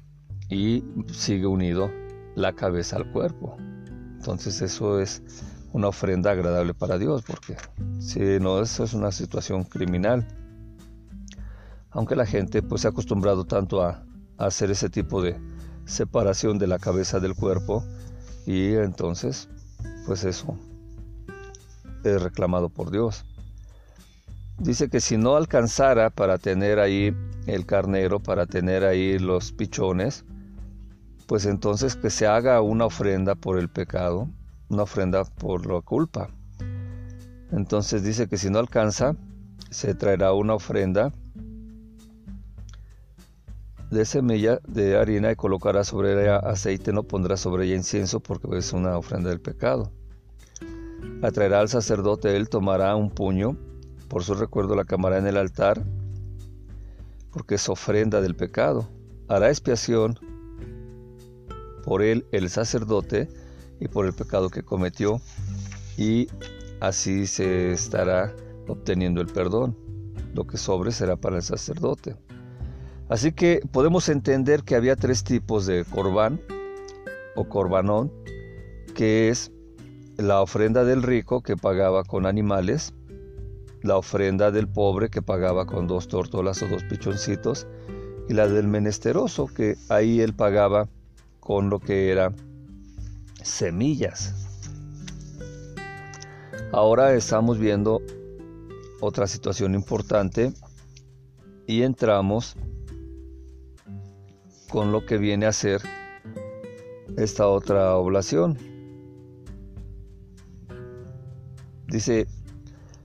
y 0.48 0.84
sigue 1.12 1.46
unido 1.46 1.90
la 2.34 2.54
cabeza 2.54 2.96
al 2.96 3.10
cuerpo. 3.12 3.56
Entonces 4.16 4.60
eso 4.62 5.00
es 5.00 5.22
una 5.72 5.88
ofrenda 5.88 6.32
agradable 6.32 6.74
para 6.74 6.98
Dios, 6.98 7.22
porque 7.26 7.56
si 8.00 8.20
no, 8.40 8.60
eso 8.60 8.84
es 8.84 8.94
una 8.94 9.12
situación 9.12 9.64
criminal. 9.64 10.26
Aunque 11.90 12.16
la 12.16 12.26
gente 12.26 12.62
pues 12.62 12.82
se 12.82 12.88
ha 12.88 12.90
acostumbrado 12.90 13.44
tanto 13.44 13.82
a, 13.82 14.04
a 14.38 14.46
hacer 14.46 14.70
ese 14.70 14.90
tipo 14.90 15.22
de 15.22 15.36
separación 15.84 16.58
de 16.58 16.66
la 16.66 16.78
cabeza 16.78 17.20
del 17.20 17.34
cuerpo 17.34 17.84
y 18.48 18.74
entonces 18.76 19.46
pues 20.06 20.24
eso 20.24 20.56
es 22.02 22.22
reclamado 22.22 22.70
por 22.70 22.90
Dios. 22.90 23.26
Dice 24.56 24.88
que 24.88 25.02
si 25.02 25.18
no 25.18 25.36
alcanzara 25.36 26.08
para 26.08 26.38
tener 26.38 26.78
ahí 26.78 27.14
el 27.46 27.66
carnero, 27.66 28.20
para 28.20 28.46
tener 28.46 28.86
ahí 28.86 29.18
los 29.18 29.52
pichones, 29.52 30.24
pues 31.26 31.44
entonces 31.44 31.94
que 31.94 32.08
se 32.08 32.26
haga 32.26 32.62
una 32.62 32.86
ofrenda 32.86 33.34
por 33.34 33.58
el 33.58 33.68
pecado, 33.68 34.30
una 34.70 34.84
ofrenda 34.84 35.24
por 35.26 35.70
la 35.70 35.82
culpa. 35.82 36.30
Entonces 37.52 38.02
dice 38.02 38.28
que 38.28 38.38
si 38.38 38.48
no 38.48 38.60
alcanza, 38.60 39.14
se 39.68 39.94
traerá 39.94 40.32
una 40.32 40.54
ofrenda 40.54 41.12
de 43.90 44.04
semilla 44.04 44.60
de 44.66 44.96
harina 44.96 45.32
y 45.32 45.36
colocará 45.36 45.84
sobre 45.84 46.12
ella 46.12 46.36
aceite, 46.36 46.92
no 46.92 47.02
pondrá 47.02 47.36
sobre 47.36 47.64
ella 47.64 47.76
incienso 47.76 48.20
porque 48.20 48.48
es 48.58 48.72
una 48.72 48.98
ofrenda 48.98 49.30
del 49.30 49.40
pecado. 49.40 49.90
Atraerá 51.22 51.60
al 51.60 51.68
sacerdote, 51.68 52.36
él 52.36 52.48
tomará 52.48 52.94
un 52.96 53.10
puño, 53.10 53.56
por 54.08 54.24
su 54.24 54.34
recuerdo 54.34 54.74
la 54.74 54.84
camará 54.84 55.18
en 55.18 55.26
el 55.26 55.36
altar, 55.36 55.84
porque 57.32 57.56
es 57.56 57.68
ofrenda 57.68 58.20
del 58.20 58.34
pecado. 58.34 58.88
Hará 59.28 59.48
expiación 59.48 60.18
por 61.84 62.02
él 62.02 62.26
el 62.32 62.50
sacerdote 62.50 63.28
y 63.80 63.88
por 63.88 64.06
el 64.06 64.12
pecado 64.12 64.50
que 64.50 64.62
cometió, 64.62 65.20
y 65.96 66.28
así 66.80 67.26
se 67.26 67.72
estará 67.72 68.34
obteniendo 68.66 69.20
el 69.20 69.28
perdón. 69.28 69.76
Lo 70.34 70.46
que 70.46 70.58
sobre 70.58 70.92
será 70.92 71.16
para 71.16 71.36
el 71.36 71.42
sacerdote. 71.42 72.16
Así 73.08 73.32
que 73.32 73.60
podemos 73.72 74.08
entender 74.10 74.64
que 74.64 74.76
había 74.76 74.94
tres 74.94 75.24
tipos 75.24 75.64
de 75.64 75.84
corbán 75.84 76.40
o 77.36 77.48
corbanón, 77.48 78.12
que 78.94 79.30
es 79.30 79.50
la 80.18 80.42
ofrenda 80.42 80.84
del 80.84 81.02
rico 81.02 81.40
que 81.42 81.56
pagaba 81.56 82.04
con 82.04 82.26
animales, 82.26 82.92
la 83.82 83.96
ofrenda 83.96 84.50
del 84.50 84.68
pobre 84.68 85.08
que 85.08 85.22
pagaba 85.22 85.64
con 85.64 85.86
dos 85.86 86.08
tortolas 86.08 86.62
o 86.62 86.68
dos 86.68 86.84
pichoncitos, 86.84 87.66
y 88.28 88.34
la 88.34 88.46
del 88.46 88.68
menesteroso 88.68 89.46
que 89.46 89.76
ahí 89.88 90.20
él 90.20 90.34
pagaba 90.34 90.88
con 91.40 91.70
lo 91.70 91.80
que 91.80 92.10
era 92.10 92.34
semillas. 93.42 94.34
Ahora 96.72 97.14
estamos 97.14 97.58
viendo 97.58 98.02
otra 99.00 99.26
situación 99.26 99.74
importante 99.74 100.52
y 101.66 101.82
entramos 101.82 102.54
con 104.70 104.92
lo 104.92 105.06
que 105.06 105.18
viene 105.18 105.46
a 105.46 105.52
ser 105.52 105.82
esta 107.16 107.48
otra 107.48 107.96
oblación. 107.96 108.58
Dice, 111.86 112.26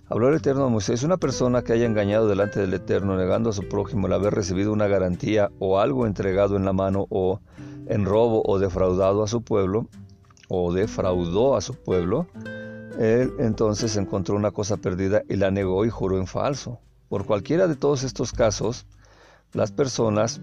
habló 0.07 0.29
el 0.29 0.35
Eterno 0.35 0.65
a 0.65 0.69
Moisés, 0.69 1.03
una 1.03 1.17
persona 1.17 1.63
que 1.63 1.73
haya 1.73 1.85
engañado 1.85 2.27
delante 2.27 2.59
del 2.59 2.73
Eterno, 2.73 3.15
negando 3.15 3.49
a 3.49 3.53
su 3.53 3.67
prójimo 3.67 4.07
el 4.07 4.13
haber 4.13 4.33
recibido 4.33 4.73
una 4.73 4.87
garantía 4.87 5.51
o 5.59 5.79
algo 5.79 6.05
entregado 6.05 6.57
en 6.57 6.65
la 6.65 6.73
mano 6.73 7.07
o 7.09 7.39
en 7.87 8.05
robo 8.05 8.43
o 8.45 8.59
defraudado 8.59 9.23
a 9.23 9.27
su 9.27 9.41
pueblo, 9.41 9.87
o 10.49 10.73
defraudó 10.73 11.55
a 11.55 11.61
su 11.61 11.75
pueblo, 11.75 12.27
él 12.99 13.33
entonces 13.39 13.97
encontró 13.97 14.35
una 14.35 14.51
cosa 14.51 14.77
perdida 14.77 15.23
y 15.27 15.37
la 15.37 15.49
negó 15.49 15.85
y 15.85 15.89
juró 15.89 16.17
en 16.17 16.27
falso. 16.27 16.79
Por 17.09 17.25
cualquiera 17.25 17.67
de 17.67 17.75
todos 17.75 18.03
estos 18.03 18.33
casos, 18.33 18.85
las 19.53 19.71
personas 19.71 20.41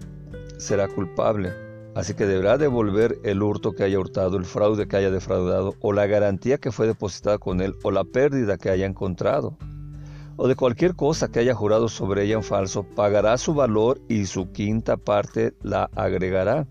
será 0.61 0.87
culpable 0.87 1.51
Así 1.93 2.13
que 2.13 2.25
deberá 2.25 2.57
devolver 2.57 3.19
el 3.23 3.43
hurto 3.43 3.73
que 3.73 3.83
haya 3.83 3.99
hurtado, 3.99 4.37
el 4.37 4.45
fraude 4.45 4.87
que 4.87 4.95
haya 4.95 5.11
defraudado, 5.11 5.75
o 5.81 5.91
la 5.91 6.07
garantía 6.07 6.57
que 6.57 6.71
fue 6.71 6.87
depositada 6.87 7.37
con 7.37 7.59
él, 7.59 7.75
o 7.83 7.91
la 7.91 8.05
pérdida 8.05 8.57
que 8.57 8.69
haya 8.69 8.85
encontrado, 8.85 9.57
o 10.37 10.47
de 10.47 10.55
cualquier 10.55 10.95
cosa 10.95 11.27
que 11.27 11.39
haya 11.39 11.53
jurado 11.53 11.89
sobre 11.89 12.23
ella 12.23 12.35
en 12.35 12.43
falso, 12.43 12.83
pagará 12.83 13.37
su 13.37 13.53
valor 13.53 13.99
y 14.07 14.25
su 14.25 14.53
quinta 14.53 14.95
parte 14.95 15.53
la 15.61 15.89
agregará. 15.95 16.65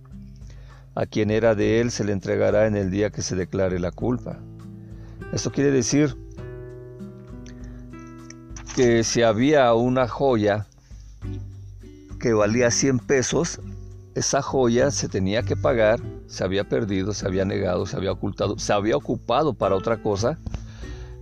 A 0.94 1.04
quien 1.04 1.30
era 1.30 1.54
de 1.54 1.80
él 1.80 1.90
se 1.90 2.04
le 2.04 2.12
entregará 2.12 2.66
en 2.66 2.75
el 2.75 2.90
día 2.90 3.11
que 3.11 3.23
se 3.23 3.37
declare 3.37 3.78
la 3.78 3.92
culpa. 3.92 4.38
Esto 5.32 5.52
quiere 5.52 5.70
decir 5.70 6.16
que 8.75 9.04
si 9.04 9.23
había 9.23 9.73
una 9.75 10.09
joya 10.09 10.66
que 12.18 12.32
valía 12.32 12.70
100 12.70 12.99
pesos, 13.00 13.61
esa 14.14 14.42
joya 14.42 14.90
se 14.90 15.08
tenía 15.08 15.42
que 15.42 15.56
pagar, 15.56 16.00
se 16.26 16.44
había 16.44 16.68
perdido, 16.68 17.12
se 17.12 17.26
había 17.26 17.44
negado, 17.44 17.86
se 17.86 17.96
había 17.96 18.12
ocultado, 18.12 18.58
se 18.58 18.72
había 18.72 18.96
ocupado 18.96 19.54
para 19.54 19.76
otra 19.76 20.02
cosa, 20.02 20.38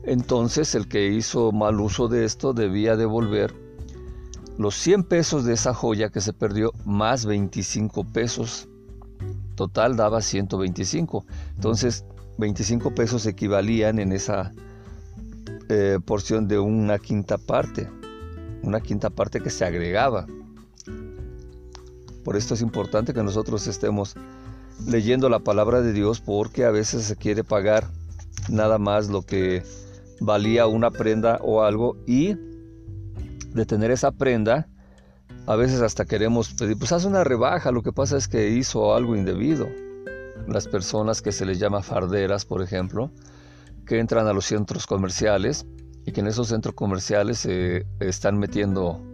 entonces 0.04 0.74
el 0.74 0.88
que 0.88 1.08
hizo 1.08 1.52
mal 1.52 1.80
uso 1.80 2.08
de 2.08 2.24
esto 2.24 2.54
debía 2.54 2.96
devolver 2.96 3.54
los 4.58 4.74
100 4.74 5.04
pesos 5.04 5.44
de 5.44 5.54
esa 5.54 5.72
joya 5.72 6.10
que 6.10 6.20
se 6.20 6.32
perdió 6.32 6.72
más 6.84 7.24
25 7.24 8.04
pesos. 8.04 8.68
Total 9.54 9.96
daba 9.96 10.20
125. 10.20 11.24
Entonces 11.54 12.04
25 12.38 12.94
pesos 12.94 13.24
equivalían 13.26 14.00
en 14.00 14.12
esa 14.12 14.52
eh, 15.68 15.98
porción 16.04 16.48
de 16.48 16.58
una 16.58 16.98
quinta 16.98 17.38
parte. 17.38 17.88
Una 18.62 18.80
quinta 18.80 19.10
parte 19.10 19.40
que 19.40 19.50
se 19.50 19.64
agregaba. 19.64 20.26
Por 22.28 22.36
esto 22.36 22.52
es 22.52 22.60
importante 22.60 23.14
que 23.14 23.22
nosotros 23.22 23.66
estemos 23.68 24.14
leyendo 24.86 25.30
la 25.30 25.38
palabra 25.38 25.80
de 25.80 25.94
Dios 25.94 26.20
porque 26.20 26.66
a 26.66 26.70
veces 26.70 27.04
se 27.04 27.16
quiere 27.16 27.42
pagar 27.42 27.86
nada 28.50 28.76
más 28.76 29.08
lo 29.08 29.22
que 29.22 29.62
valía 30.20 30.66
una 30.66 30.90
prenda 30.90 31.38
o 31.42 31.62
algo 31.62 31.96
y 32.06 32.34
de 32.34 33.64
tener 33.64 33.90
esa 33.90 34.10
prenda 34.10 34.68
a 35.46 35.56
veces 35.56 35.80
hasta 35.80 36.04
queremos 36.04 36.52
pedir, 36.52 36.76
pues 36.78 36.92
haz 36.92 37.06
una 37.06 37.24
rebaja, 37.24 37.72
lo 37.72 37.82
que 37.82 37.92
pasa 37.94 38.18
es 38.18 38.28
que 38.28 38.50
hizo 38.50 38.94
algo 38.94 39.16
indebido. 39.16 39.66
Las 40.46 40.68
personas 40.68 41.22
que 41.22 41.32
se 41.32 41.46
les 41.46 41.58
llama 41.58 41.82
farderas, 41.82 42.44
por 42.44 42.60
ejemplo, 42.60 43.10
que 43.86 44.00
entran 44.00 44.26
a 44.26 44.34
los 44.34 44.44
centros 44.44 44.86
comerciales 44.86 45.64
y 46.04 46.12
que 46.12 46.20
en 46.20 46.26
esos 46.26 46.48
centros 46.48 46.74
comerciales 46.74 47.38
se 47.38 47.86
están 48.00 48.38
metiendo 48.38 49.07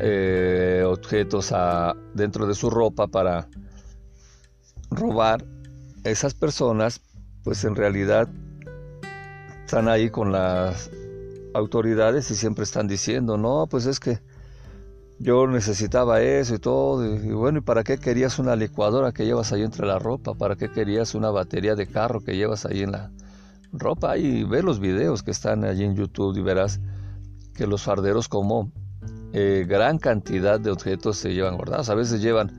eh, 0.00 0.82
objetos 0.86 1.52
a, 1.52 1.94
dentro 2.14 2.46
de 2.46 2.54
su 2.54 2.70
ropa 2.70 3.06
para 3.06 3.48
robar, 4.90 5.44
esas 6.04 6.34
personas 6.34 7.00
pues 7.44 7.64
en 7.64 7.74
realidad 7.76 8.28
están 9.64 9.88
ahí 9.88 10.10
con 10.10 10.32
las 10.32 10.90
autoridades 11.54 12.30
y 12.30 12.34
siempre 12.36 12.64
están 12.64 12.88
diciendo, 12.88 13.36
no, 13.36 13.66
pues 13.70 13.86
es 13.86 14.00
que 14.00 14.18
yo 15.18 15.46
necesitaba 15.46 16.20
eso 16.22 16.54
y 16.56 16.58
todo, 16.58 17.04
y, 17.06 17.32
bueno, 17.32 17.58
¿y 17.58 17.62
para 17.62 17.84
qué 17.84 17.98
querías 17.98 18.38
una 18.38 18.56
licuadora 18.56 19.12
que 19.12 19.24
llevas 19.24 19.52
ahí 19.52 19.62
entre 19.62 19.86
la 19.86 19.98
ropa? 19.98 20.34
¿Para 20.34 20.56
qué 20.56 20.70
querías 20.70 21.14
una 21.14 21.30
batería 21.30 21.76
de 21.76 21.86
carro 21.86 22.20
que 22.20 22.36
llevas 22.36 22.66
ahí 22.66 22.82
en 22.82 22.92
la 22.92 23.12
ropa? 23.72 24.18
Y 24.18 24.44
ve 24.44 24.62
los 24.62 24.80
videos 24.80 25.22
que 25.22 25.30
están 25.30 25.64
allí 25.64 25.84
en 25.84 25.94
YouTube 25.94 26.36
y 26.36 26.42
verás 26.42 26.80
que 27.54 27.66
los 27.66 27.82
farderos 27.82 28.28
como 28.28 28.72
eh, 29.36 29.66
gran 29.68 29.98
cantidad 29.98 30.60
de 30.60 30.70
objetos 30.70 31.18
se 31.18 31.34
llevan 31.34 31.56
guardados. 31.56 31.90
A 31.90 31.96
veces 31.96 32.22
llevan 32.22 32.52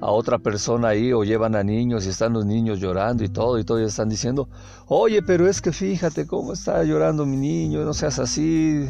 a 0.00 0.10
otra 0.10 0.38
persona 0.38 0.88
ahí 0.88 1.12
o 1.12 1.22
llevan 1.22 1.54
a 1.54 1.62
niños 1.62 2.06
y 2.06 2.08
están 2.08 2.32
los 2.32 2.46
niños 2.46 2.80
llorando 2.80 3.24
y 3.24 3.28
todo 3.28 3.58
y 3.58 3.64
y 3.82 3.84
están 3.84 4.08
diciendo, 4.08 4.48
oye, 4.86 5.20
pero 5.20 5.46
es 5.46 5.60
que 5.60 5.70
fíjate 5.70 6.26
cómo 6.26 6.54
está 6.54 6.82
llorando 6.82 7.26
mi 7.26 7.36
niño, 7.36 7.84
no 7.84 7.92
seas 7.92 8.18
así, 8.18 8.88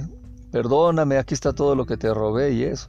perdóname, 0.53 1.19
aquí 1.19 1.35
está 1.35 1.53
todo 1.53 1.75
lo 1.75 1.87
que 1.87 1.97
te 1.97 2.15
robé 2.15 2.53
y 2.53 2.63
eso. 2.63 2.89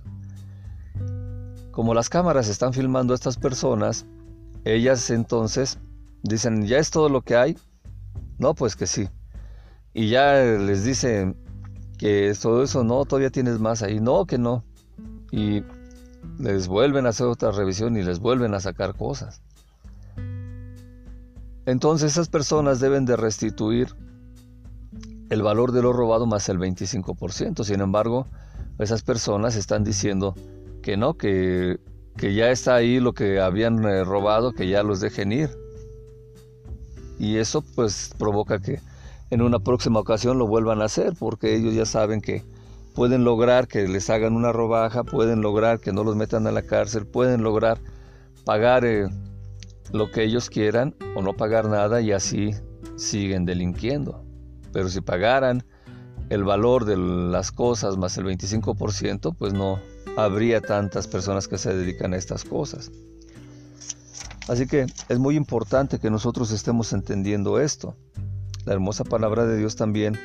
como 1.72 1.96
las 1.96 2.08
cámaras 2.08 2.48
están 2.48 2.72
filmando 2.72 3.14
a 3.14 3.16
estas 3.16 3.38
personas, 3.38 4.06
ellas 4.64 5.10
entonces 5.10 5.80
dicen, 6.22 6.68
¿ya 6.68 6.78
es 6.78 6.92
todo 6.92 7.10
lo 7.10 7.22
que 7.22 7.36
hay? 7.36 7.58
No, 8.38 8.54
pues 8.54 8.76
que 8.76 8.86
sí. 8.86 9.10
Y 9.92 10.10
ya 10.10 10.36
les 10.36 10.84
dicen 10.84 11.36
que 11.98 12.34
todo 12.42 12.64
eso 12.64 12.84
no, 12.84 13.06
todavía 13.06 13.30
tienes 13.30 13.60
más 13.60 13.82
ahí. 13.84 14.00
No, 14.00 14.26
que 14.26 14.38
no. 14.38 14.64
Y 15.32 15.64
les 16.40 16.68
vuelven 16.68 17.06
a 17.06 17.10
hacer 17.10 17.28
otra 17.28 17.52
revisión 17.52 17.98
y 17.98 18.04
les 18.04 18.20
vuelven 18.20 18.54
a 18.54 18.60
sacar 18.60 18.96
cosas. 18.96 19.42
Entonces 21.66 22.12
esas 22.12 22.30
personas 22.30 22.80
deben 22.80 23.06
de 23.06 23.16
restituir 23.16 23.96
el 25.30 25.42
valor 25.42 25.72
de 25.72 25.82
lo 25.82 25.94
robado 25.94 26.26
más 26.26 26.48
el 26.50 26.60
25%. 26.60 27.64
Sin 27.64 27.82
embargo, 27.82 28.28
esas 28.78 29.02
personas 29.02 29.56
están 29.56 29.84
diciendo 29.84 30.36
que 30.84 30.98
no, 30.98 31.16
que, 31.16 31.80
que 32.18 32.34
ya 32.36 32.52
está 32.52 32.76
ahí 32.76 33.00
lo 33.00 33.14
que 33.14 33.40
habían 33.40 33.84
eh, 33.86 34.04
robado, 34.04 34.54
que 34.54 34.68
ya 34.68 34.84
los 34.84 35.00
dejen 35.00 35.32
ir. 35.32 35.50
Y 37.18 37.38
eso 37.38 37.64
pues 37.76 38.12
provoca 38.18 38.60
que 38.60 38.80
en 39.30 39.42
una 39.42 39.60
próxima 39.60 40.00
ocasión 40.00 40.38
lo 40.38 40.48
vuelvan 40.48 40.82
a 40.82 40.86
hacer, 40.86 41.14
porque 41.18 41.56
ellos 41.56 41.74
ya 41.74 41.86
saben 41.86 42.22
que 42.22 42.44
pueden 42.94 43.24
lograr 43.24 43.68
que 43.68 43.88
les 43.88 44.10
hagan 44.10 44.34
una 44.34 44.52
robaja, 44.52 45.04
pueden 45.04 45.42
lograr 45.42 45.80
que 45.80 45.92
no 45.92 46.04
los 46.04 46.16
metan 46.16 46.48
a 46.48 46.52
la 46.52 46.62
cárcel, 46.62 47.06
pueden 47.06 47.44
lograr 47.44 47.80
pagar 48.46 48.86
eh, 48.86 49.08
lo 49.92 50.12
que 50.12 50.24
ellos 50.24 50.50
quieran 50.50 50.96
o 51.16 51.22
no 51.22 51.34
pagar 51.34 51.68
nada 51.68 52.02
y 52.02 52.12
así 52.12 52.52
siguen 52.96 53.46
delinquiendo. 53.46 54.24
Pero 54.72 54.90
si 54.90 55.02
pagaran 55.02 55.64
el 56.30 56.44
valor 56.44 56.86
de 56.86 56.98
las 56.98 57.52
cosas 57.52 57.98
más 57.98 58.18
el 58.18 58.26
25%, 58.26 59.36
pues 59.38 59.54
no 59.54 59.80
habría 60.18 60.62
tantas 60.62 61.08
personas 61.08 61.48
que 61.48 61.58
se 61.58 61.76
dedican 61.76 62.14
a 62.14 62.18
estas 62.18 62.44
cosas. 62.44 62.92
Así 64.48 64.68
que 64.68 64.86
es 65.10 65.20
muy 65.20 65.36
importante 65.36 66.00
que 66.00 66.10
nosotros 66.10 66.52
estemos 66.52 66.94
entendiendo 66.94 67.60
esto. 67.60 67.96
La 68.66 68.74
hermosa 68.74 69.04
palabra 69.04 69.46
de 69.46 69.58
Dios 69.58 69.76
también 69.76 70.18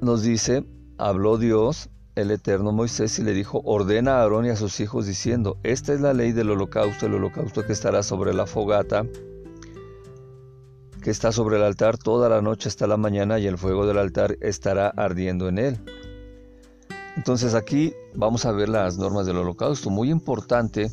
nos 0.00 0.22
dice, 0.22 0.64
habló 0.96 1.38
Dios, 1.38 1.90
el 2.14 2.30
eterno 2.30 2.70
Moisés, 2.70 3.18
y 3.18 3.24
le 3.24 3.32
dijo, 3.32 3.60
ordena 3.64 4.18
a 4.18 4.22
Aarón 4.22 4.46
y 4.46 4.50
a 4.50 4.56
sus 4.56 4.78
hijos 4.78 5.06
diciendo, 5.06 5.58
esta 5.64 5.92
es 5.92 6.00
la 6.00 6.14
ley 6.14 6.30
del 6.30 6.50
holocausto, 6.50 7.06
el 7.06 7.14
holocausto 7.14 7.66
que 7.66 7.72
estará 7.72 8.04
sobre 8.04 8.32
la 8.32 8.46
fogata, 8.46 9.06
que 11.02 11.10
está 11.10 11.32
sobre 11.32 11.56
el 11.56 11.64
altar 11.64 11.98
toda 11.98 12.28
la 12.28 12.40
noche 12.40 12.68
hasta 12.68 12.86
la 12.86 12.96
mañana, 12.96 13.40
y 13.40 13.48
el 13.48 13.58
fuego 13.58 13.84
del 13.84 13.98
altar 13.98 14.36
estará 14.40 14.90
ardiendo 14.90 15.48
en 15.48 15.58
él. 15.58 15.80
Entonces 17.16 17.54
aquí 17.54 17.92
vamos 18.14 18.44
a 18.44 18.52
ver 18.52 18.68
las 18.68 18.98
normas 18.98 19.26
del 19.26 19.38
holocausto. 19.38 19.90
Muy 19.90 20.10
importante 20.10 20.92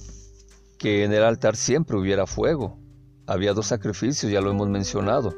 que 0.80 1.04
en 1.04 1.14
el 1.14 1.24
altar 1.24 1.56
siempre 1.56 1.98
hubiera 1.98 2.26
fuego. 2.26 2.81
Había 3.28 3.54
dos 3.54 3.68
sacrificios, 3.68 4.32
ya 4.32 4.42
lo 4.42 4.52
hemos 4.52 4.68
mencionado. 4.68 5.34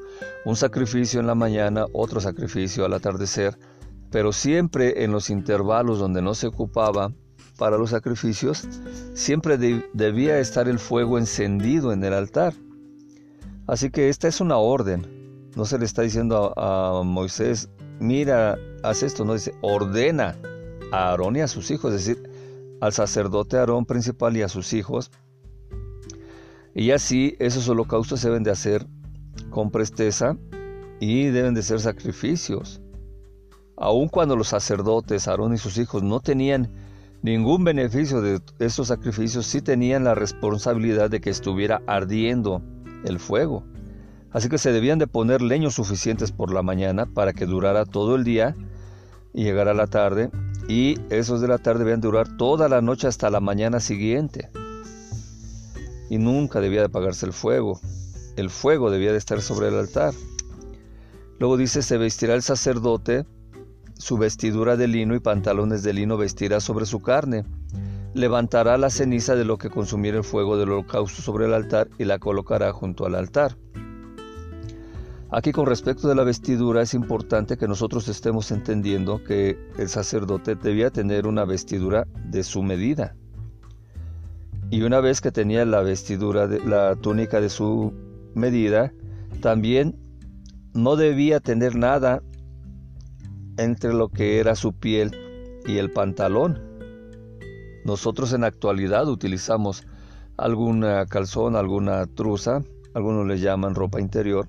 Un 0.46 0.56
sacrificio 0.56 1.20
en 1.20 1.28
la 1.28 1.36
mañana, 1.36 1.86
otro 1.94 2.20
sacrificio 2.22 2.86
al 2.86 2.94
atardecer, 2.94 3.58
pero 4.10 4.32
siempre 4.32 5.04
en 5.04 5.12
los 5.12 5.30
intervalos 5.30 6.00
donde 6.00 6.22
no 6.22 6.34
se 6.34 6.48
ocupaba 6.48 7.12
para 7.58 7.78
los 7.78 7.92
sacrificios, 7.92 8.68
siempre 9.14 9.58
debía 9.94 10.40
estar 10.40 10.68
el 10.68 10.80
fuego 10.80 11.18
encendido 11.18 11.92
en 11.92 12.04
el 12.04 12.14
altar. 12.14 12.54
Así 13.68 13.90
que 13.90 14.10
esta 14.10 14.28
es 14.28 14.42
una 14.42 14.58
orden. 14.58 15.52
No 15.56 15.66
se 15.66 15.78
le 15.78 15.86
está 15.86 16.02
diciendo 16.02 16.54
a, 16.58 17.00
a 17.00 17.04
Moisés, 17.04 17.70
mira, 18.00 18.58
haz 18.84 19.04
esto, 19.04 19.24
no 19.24 19.34
dice, 19.34 19.54
ordena 19.62 20.36
a 20.92 21.10
Aarón 21.10 21.36
y 21.36 21.42
a 21.42 21.48
sus 21.48 21.72
hijos, 21.72 21.94
es 21.94 22.06
decir, 22.06 22.30
al 22.82 22.92
sacerdote 22.92 23.58
Aarón 23.58 23.86
principal 23.86 24.36
y 24.36 24.42
a 24.42 24.50
sus 24.50 24.74
hijos, 24.74 25.12
y 26.76 26.92
así 26.92 27.36
esos 27.40 27.70
holocaustos 27.70 28.20
se 28.20 28.30
deben 28.30 28.44
de 28.44 28.52
hacer 28.52 28.88
con 29.50 29.72
presteza 29.72 30.38
y 31.00 31.26
deben 31.26 31.54
de 31.54 31.62
ser 31.62 31.80
sacrificios. 31.80 32.82
Aun 33.78 34.08
cuando 34.08 34.36
los 34.36 34.50
sacerdotes, 34.50 35.28
Aarón 35.28 35.54
y 35.54 35.58
sus 35.58 35.78
hijos, 35.78 36.04
no 36.04 36.20
tenían 36.20 36.72
ningún 37.22 37.64
beneficio 37.64 38.22
de 38.22 38.40
estos 38.60 38.88
sacrificios, 38.88 39.46
sí 39.46 39.62
tenían 39.62 40.04
la 40.04 40.16
responsabilidad 40.16 41.10
de 41.10 41.22
que 41.22 41.30
estuviera 41.30 41.82
ardiendo 41.88 42.62
el 43.06 43.20
fuego. 43.20 43.64
Así 44.32 44.50
que 44.50 44.58
se 44.58 44.72
debían 44.72 45.00
de 45.00 45.08
poner 45.08 45.42
leños 45.42 45.76
suficientes 45.76 46.32
por 46.32 46.52
la 46.52 46.64
mañana 46.64 47.06
para 47.06 47.34
que 47.34 47.46
durara 47.46 47.86
todo 47.86 48.16
el 48.16 48.24
día 48.24 48.56
y 49.34 49.44
llegara 49.44 49.74
la 49.74 49.88
tarde, 49.88 50.32
y 50.68 50.98
esos 51.10 51.42
de 51.42 51.48
la 51.48 51.58
tarde 51.58 51.80
debían 51.80 52.02
durar 52.02 52.38
toda 52.38 52.70
la 52.70 52.82
noche 52.82 53.08
hasta 53.08 53.30
la 53.30 53.40
mañana 53.40 53.80
siguiente 53.80 54.50
y 56.14 56.20
nunca 56.20 56.62
debía 56.62 56.82
de 56.82 56.86
apagarse 56.86 57.26
el 57.26 57.34
fuego. 57.34 57.80
El 58.36 58.52
fuego 58.52 58.92
debía 58.92 59.12
de 59.12 59.18
estar 59.18 59.42
sobre 59.42 59.70
el 59.70 59.74
altar. 59.74 60.14
Luego 61.40 61.58
dice, 61.58 61.82
se 61.82 61.98
vestirá 61.98 62.36
el 62.36 62.44
sacerdote, 62.44 63.26
su 63.96 64.20
vestidura 64.20 64.78
de 64.78 64.88
lino 64.88 65.16
y 65.16 65.20
pantalones 65.20 65.82
de 65.82 65.92
lino 65.92 66.16
vestirá 66.16 66.60
sobre 66.60 66.86
su 66.86 67.02
carne. 67.02 67.46
Levantará 68.14 68.78
la 68.78 68.92
ceniza 68.92 69.36
de 69.36 69.44
lo 69.44 69.58
que 69.58 69.72
consumiera 69.72 70.20
el 70.20 70.24
fuego 70.24 70.56
del 70.56 70.70
holocausto 70.70 71.24
sobre 71.24 71.48
el 71.48 71.54
altar 71.56 71.90
y 71.98 72.04
la 72.04 72.20
colocará 72.20 72.72
junto 72.74 73.08
al 73.08 73.16
altar. 73.16 73.58
Aquí 75.32 75.52
con 75.52 75.66
respecto 75.66 76.08
de 76.08 76.14
la 76.14 76.24
vestidura 76.24 76.84
es 76.84 76.94
importante 76.94 77.58
que 77.58 77.68
nosotros 77.68 78.08
estemos 78.08 78.52
entendiendo 78.52 79.24
que 79.24 79.58
el 79.80 79.90
sacerdote 79.90 80.54
debía 80.54 80.92
tener 80.92 81.26
una 81.26 81.44
vestidura 81.44 82.06
de 82.24 82.44
su 82.44 82.62
medida. 82.62 83.16
Y 84.74 84.82
una 84.82 85.02
vez 85.02 85.22
que 85.22 85.32
tenía 85.32 85.66
la 85.66 85.84
vestidura, 85.84 86.48
de, 86.48 86.60
la 86.66 86.96
túnica 86.96 87.40
de 87.40 87.50
su 87.50 87.94
medida, 88.34 88.92
también 89.40 89.96
no 90.74 90.96
debía 90.96 91.40
tener 91.40 91.76
nada 91.76 92.24
entre 93.60 93.94
lo 93.94 94.10
que 94.10 94.40
era 94.40 94.56
su 94.56 94.74
piel 94.74 95.12
y 95.68 95.78
el 95.78 95.92
pantalón. 95.92 96.60
Nosotros 97.86 98.34
en 98.34 98.42
la 98.42 98.48
actualidad 98.48 99.08
utilizamos 99.08 99.86
alguna 100.38 101.06
calzón, 101.06 101.56
alguna 101.56 102.08
truza, 102.08 102.64
algunos 102.96 103.28
le 103.28 103.38
llaman 103.38 103.76
ropa 103.76 104.02
interior, 104.02 104.48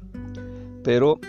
pero 0.83 1.21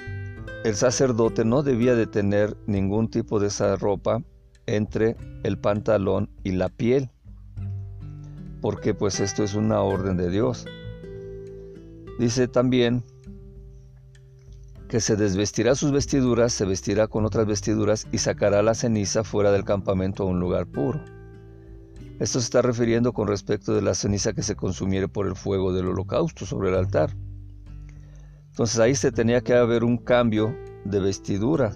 el 0.63 0.75
sacerdote 0.75 1.43
no 1.43 1.63
debía 1.63 1.95
de 1.95 2.08
tener 2.08 2.55
ningún 2.65 3.10
tipo 3.10 3.41
de 3.41 3.47
esa 3.47 3.75
ropa 3.75 4.23
entre 4.67 5.17
el 5.43 5.58
pantalón 5.58 6.29
y 6.45 6.53
la 6.53 6.69
piel 6.69 7.10
porque 8.65 8.95
pues 8.95 9.19
esto 9.19 9.43
es 9.43 9.54
una 9.54 9.82
orden 9.82 10.17
de 10.17 10.32
Dios. 10.32 10.65
Dice 12.17 12.47
también 12.47 13.04
que 14.89 14.99
se 14.99 15.15
desvestirá 15.15 15.75
sus 15.75 15.91
vestiduras, 15.91 16.51
se 16.51 16.65
vestirá 16.65 17.08
con 17.08 17.25
otras 17.25 17.45
vestiduras 17.45 18.08
y 18.12 18.17
sacará 18.17 18.63
la 18.63 18.73
ceniza 18.73 19.23
fuera 19.23 19.51
del 19.51 19.65
campamento 19.65 20.23
a 20.23 20.25
un 20.25 20.39
lugar 20.39 20.65
puro. 20.65 20.99
Esto 22.19 22.39
se 22.39 22.45
está 22.45 22.63
refiriendo 22.63 23.13
con 23.13 23.28
respecto 23.28 23.75
de 23.75 23.84
la 23.84 23.93
ceniza 23.93 24.34
que 24.34 24.41
se 24.41 24.56
consumiere 24.56 25.08
por 25.08 25.28
el 25.28 25.36
fuego 25.36 25.71
del 25.71 25.89
holocausto 25.89 26.47
sobre 26.47 26.69
el 26.69 26.75
altar. 26.75 27.15
Entonces 28.47 28.80
ahí 28.80 28.95
se 28.95 29.12
tenía 29.12 29.41
que 29.41 29.54
haber 29.54 29.84
un 29.84 29.99
cambio 29.99 30.56
de 30.86 30.99
vestidura 31.01 31.71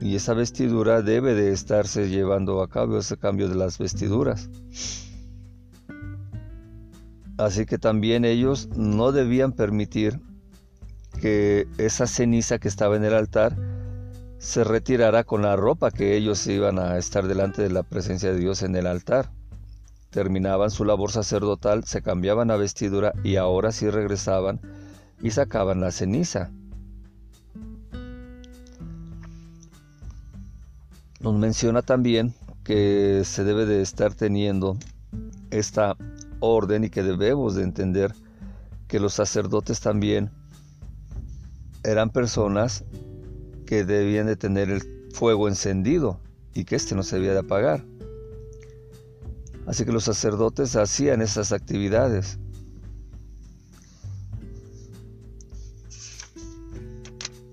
y 0.00 0.14
esa 0.14 0.34
vestidura 0.34 1.02
debe 1.02 1.34
de 1.34 1.50
estarse 1.50 2.08
llevando 2.08 2.62
a 2.62 2.68
cabo 2.68 2.96
ese 2.96 3.16
cambio 3.16 3.48
de 3.48 3.56
las 3.56 3.78
vestiduras. 3.78 4.48
Así 7.44 7.66
que 7.66 7.78
también 7.78 8.24
ellos 8.24 8.68
no 8.76 9.10
debían 9.10 9.52
permitir 9.52 10.20
que 11.20 11.66
esa 11.78 12.06
ceniza 12.06 12.58
que 12.58 12.68
estaba 12.68 12.96
en 12.96 13.04
el 13.04 13.14
altar 13.14 13.56
se 14.38 14.64
retirara 14.64 15.24
con 15.24 15.42
la 15.42 15.56
ropa 15.56 15.90
que 15.90 16.16
ellos 16.16 16.46
iban 16.46 16.78
a 16.78 16.98
estar 16.98 17.26
delante 17.26 17.62
de 17.62 17.70
la 17.70 17.82
presencia 17.82 18.32
de 18.32 18.38
Dios 18.38 18.62
en 18.62 18.76
el 18.76 18.86
altar. 18.86 19.30
Terminaban 20.10 20.70
su 20.70 20.84
labor 20.84 21.10
sacerdotal, 21.10 21.84
se 21.84 22.02
cambiaban 22.02 22.48
la 22.48 22.56
vestidura 22.56 23.12
y 23.24 23.36
ahora 23.36 23.72
sí 23.72 23.88
regresaban 23.90 24.60
y 25.20 25.30
sacaban 25.30 25.80
la 25.80 25.90
ceniza. 25.90 26.50
Nos 31.20 31.34
menciona 31.34 31.82
también 31.82 32.34
que 32.64 33.22
se 33.24 33.44
debe 33.44 33.64
de 33.64 33.80
estar 33.80 34.14
teniendo 34.14 34.76
esta 35.50 35.96
orden 36.42 36.84
y 36.84 36.90
que 36.90 37.02
debemos 37.02 37.54
de 37.54 37.62
entender 37.62 38.14
que 38.88 39.00
los 39.00 39.14
sacerdotes 39.14 39.80
también 39.80 40.30
eran 41.84 42.10
personas 42.10 42.84
que 43.64 43.84
debían 43.84 44.26
de 44.26 44.36
tener 44.36 44.68
el 44.68 44.82
fuego 45.14 45.48
encendido 45.48 46.20
y 46.52 46.64
que 46.64 46.76
éste 46.76 46.94
no 46.94 47.02
se 47.02 47.16
debía 47.16 47.32
de 47.32 47.38
apagar. 47.38 47.84
Así 49.66 49.84
que 49.84 49.92
los 49.92 50.04
sacerdotes 50.04 50.76
hacían 50.76 51.22
esas 51.22 51.52
actividades. 51.52 52.38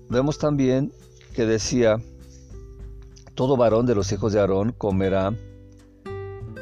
Vemos 0.08 0.38
también 0.38 0.92
que 1.34 1.46
decía, 1.46 2.02
todo 3.36 3.56
varón 3.56 3.86
de 3.86 3.94
los 3.94 4.10
hijos 4.10 4.32
de 4.32 4.40
Aarón 4.40 4.72
comerá 4.72 5.32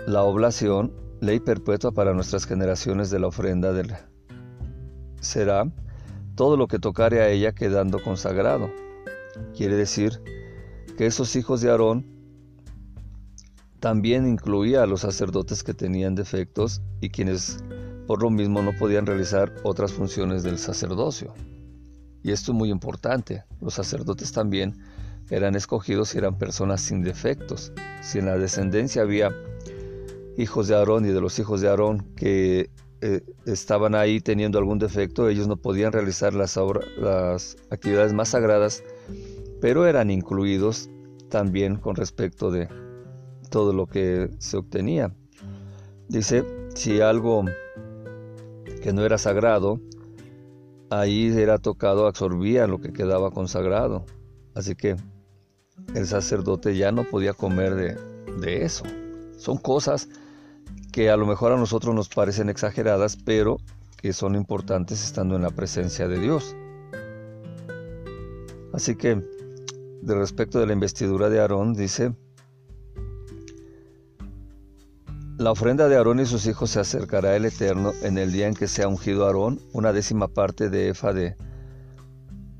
la 0.06 0.22
oblación, 0.22 0.92
ley 1.20 1.40
perpetua 1.40 1.92
para 1.92 2.14
nuestras 2.14 2.46
generaciones 2.46 3.10
de 3.10 3.18
la 3.18 3.26
ofrenda 3.26 3.72
del 3.72 3.94
será 5.20 5.70
todo 6.34 6.56
lo 6.56 6.68
que 6.68 6.78
tocare 6.78 7.20
a 7.20 7.28
ella 7.28 7.52
quedando 7.52 8.02
consagrado. 8.02 8.70
Quiere 9.56 9.76
decir 9.76 10.22
que 10.96 11.06
esos 11.06 11.34
hijos 11.36 11.60
de 11.60 11.70
Aarón 11.70 12.06
también 13.80 14.26
incluía 14.26 14.82
a 14.82 14.86
los 14.86 15.00
sacerdotes 15.00 15.62
que 15.62 15.74
tenían 15.74 16.14
defectos 16.14 16.82
y 17.00 17.10
quienes 17.10 17.58
por 18.06 18.22
lo 18.22 18.30
mismo 18.30 18.62
no 18.62 18.72
podían 18.72 19.06
realizar 19.06 19.52
otras 19.64 19.92
funciones 19.92 20.42
del 20.42 20.58
sacerdocio. 20.58 21.34
Y 22.22 22.32
esto 22.32 22.52
es 22.52 22.58
muy 22.58 22.70
importante. 22.70 23.44
Los 23.60 23.74
sacerdotes 23.74 24.32
también 24.32 24.78
eran 25.30 25.54
escogidos 25.54 26.14
y 26.14 26.18
eran 26.18 26.38
personas 26.38 26.80
sin 26.80 27.02
defectos. 27.02 27.72
Si 28.00 28.18
en 28.18 28.26
la 28.26 28.38
descendencia 28.38 29.02
había 29.02 29.30
hijos 30.38 30.68
de 30.68 30.76
Aarón 30.76 31.04
y 31.04 31.08
de 31.08 31.20
los 31.20 31.38
hijos 31.40 31.60
de 31.60 31.68
Aarón 31.68 32.06
que 32.14 32.70
eh, 33.00 33.22
estaban 33.44 33.94
ahí 33.94 34.20
teniendo 34.20 34.58
algún 34.58 34.78
defecto, 34.78 35.28
ellos 35.28 35.48
no 35.48 35.56
podían 35.56 35.92
realizar 35.92 36.32
las, 36.32 36.58
las 36.96 37.56
actividades 37.70 38.12
más 38.12 38.30
sagradas, 38.30 38.84
pero 39.60 39.86
eran 39.86 40.10
incluidos 40.10 40.88
también 41.28 41.76
con 41.76 41.96
respecto 41.96 42.50
de 42.52 42.68
todo 43.50 43.72
lo 43.72 43.86
que 43.86 44.30
se 44.38 44.56
obtenía. 44.56 45.12
Dice, 46.08 46.44
si 46.74 47.00
algo 47.00 47.44
que 48.80 48.92
no 48.92 49.04
era 49.04 49.18
sagrado, 49.18 49.80
ahí 50.88 51.26
era 51.36 51.58
tocado, 51.58 52.06
absorbía 52.06 52.68
lo 52.68 52.80
que 52.80 52.92
quedaba 52.92 53.32
consagrado. 53.32 54.06
Así 54.54 54.76
que 54.76 54.96
el 55.94 56.06
sacerdote 56.06 56.76
ya 56.76 56.92
no 56.92 57.02
podía 57.02 57.32
comer 57.32 57.74
de, 57.74 57.96
de 58.40 58.64
eso. 58.64 58.84
Son 59.36 59.58
cosas 59.58 60.08
que 60.98 61.10
a 61.10 61.16
lo 61.16 61.26
mejor 61.26 61.52
a 61.52 61.56
nosotros 61.56 61.94
nos 61.94 62.08
parecen 62.08 62.48
exageradas, 62.48 63.16
pero 63.24 63.58
que 63.98 64.12
son 64.12 64.34
importantes 64.34 65.04
estando 65.04 65.36
en 65.36 65.42
la 65.42 65.50
presencia 65.50 66.08
de 66.08 66.18
Dios. 66.18 66.56
Así 68.72 68.96
que, 68.96 69.22
de 70.02 70.14
respecto 70.16 70.58
de 70.58 70.66
la 70.66 70.72
investidura 70.72 71.30
de 71.30 71.38
Aarón, 71.38 71.74
dice, 71.74 72.16
la 75.36 75.52
ofrenda 75.52 75.86
de 75.86 75.94
Aarón 75.94 76.18
y 76.18 76.26
sus 76.26 76.46
hijos 76.46 76.70
se 76.70 76.80
acercará 76.80 77.36
al 77.36 77.44
Eterno 77.44 77.92
en 78.02 78.18
el 78.18 78.32
día 78.32 78.48
en 78.48 78.54
que 78.54 78.66
sea 78.66 78.88
ungido 78.88 79.24
Aarón, 79.24 79.60
una 79.72 79.92
décima 79.92 80.26
parte 80.26 80.68
de 80.68 80.88
efa 80.88 81.12
de 81.12 81.36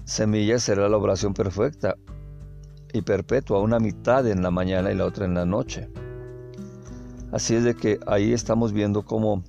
semillas 0.05 0.63
será 0.63 0.89
la 0.89 0.97
oración 0.97 1.35
perfecta 1.35 1.97
y 2.93 3.03
perpetua, 3.03 3.59
una 3.59 3.81
mitad 3.81 4.29
en 4.29 4.45
la 4.45 4.53
mañana 4.53 4.93
y 4.93 4.95
la 4.95 5.07
otra 5.07 5.25
en 5.25 5.35
la 5.35 5.45
noche. 5.45 5.91
Así 7.31 7.55
es 7.55 7.65
de 7.65 7.75
que 7.75 8.01
ahí 8.07 8.33
estamos 8.33 8.73
viendo 8.73 9.05
cómo 9.05 9.43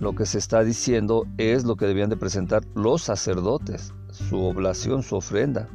lo 0.00 0.14
que 0.14 0.26
se 0.26 0.38
está 0.38 0.64
diciendo 0.64 1.26
es 1.38 1.64
lo 1.64 1.76
que 1.76 1.86
debían 1.86 2.10
de 2.10 2.16
presentar 2.16 2.64
los 2.74 3.02
sacerdotes, 3.02 3.92
su 4.10 4.42
oblación, 4.42 5.02
su 5.02 5.16
ofrenda, 5.16 5.68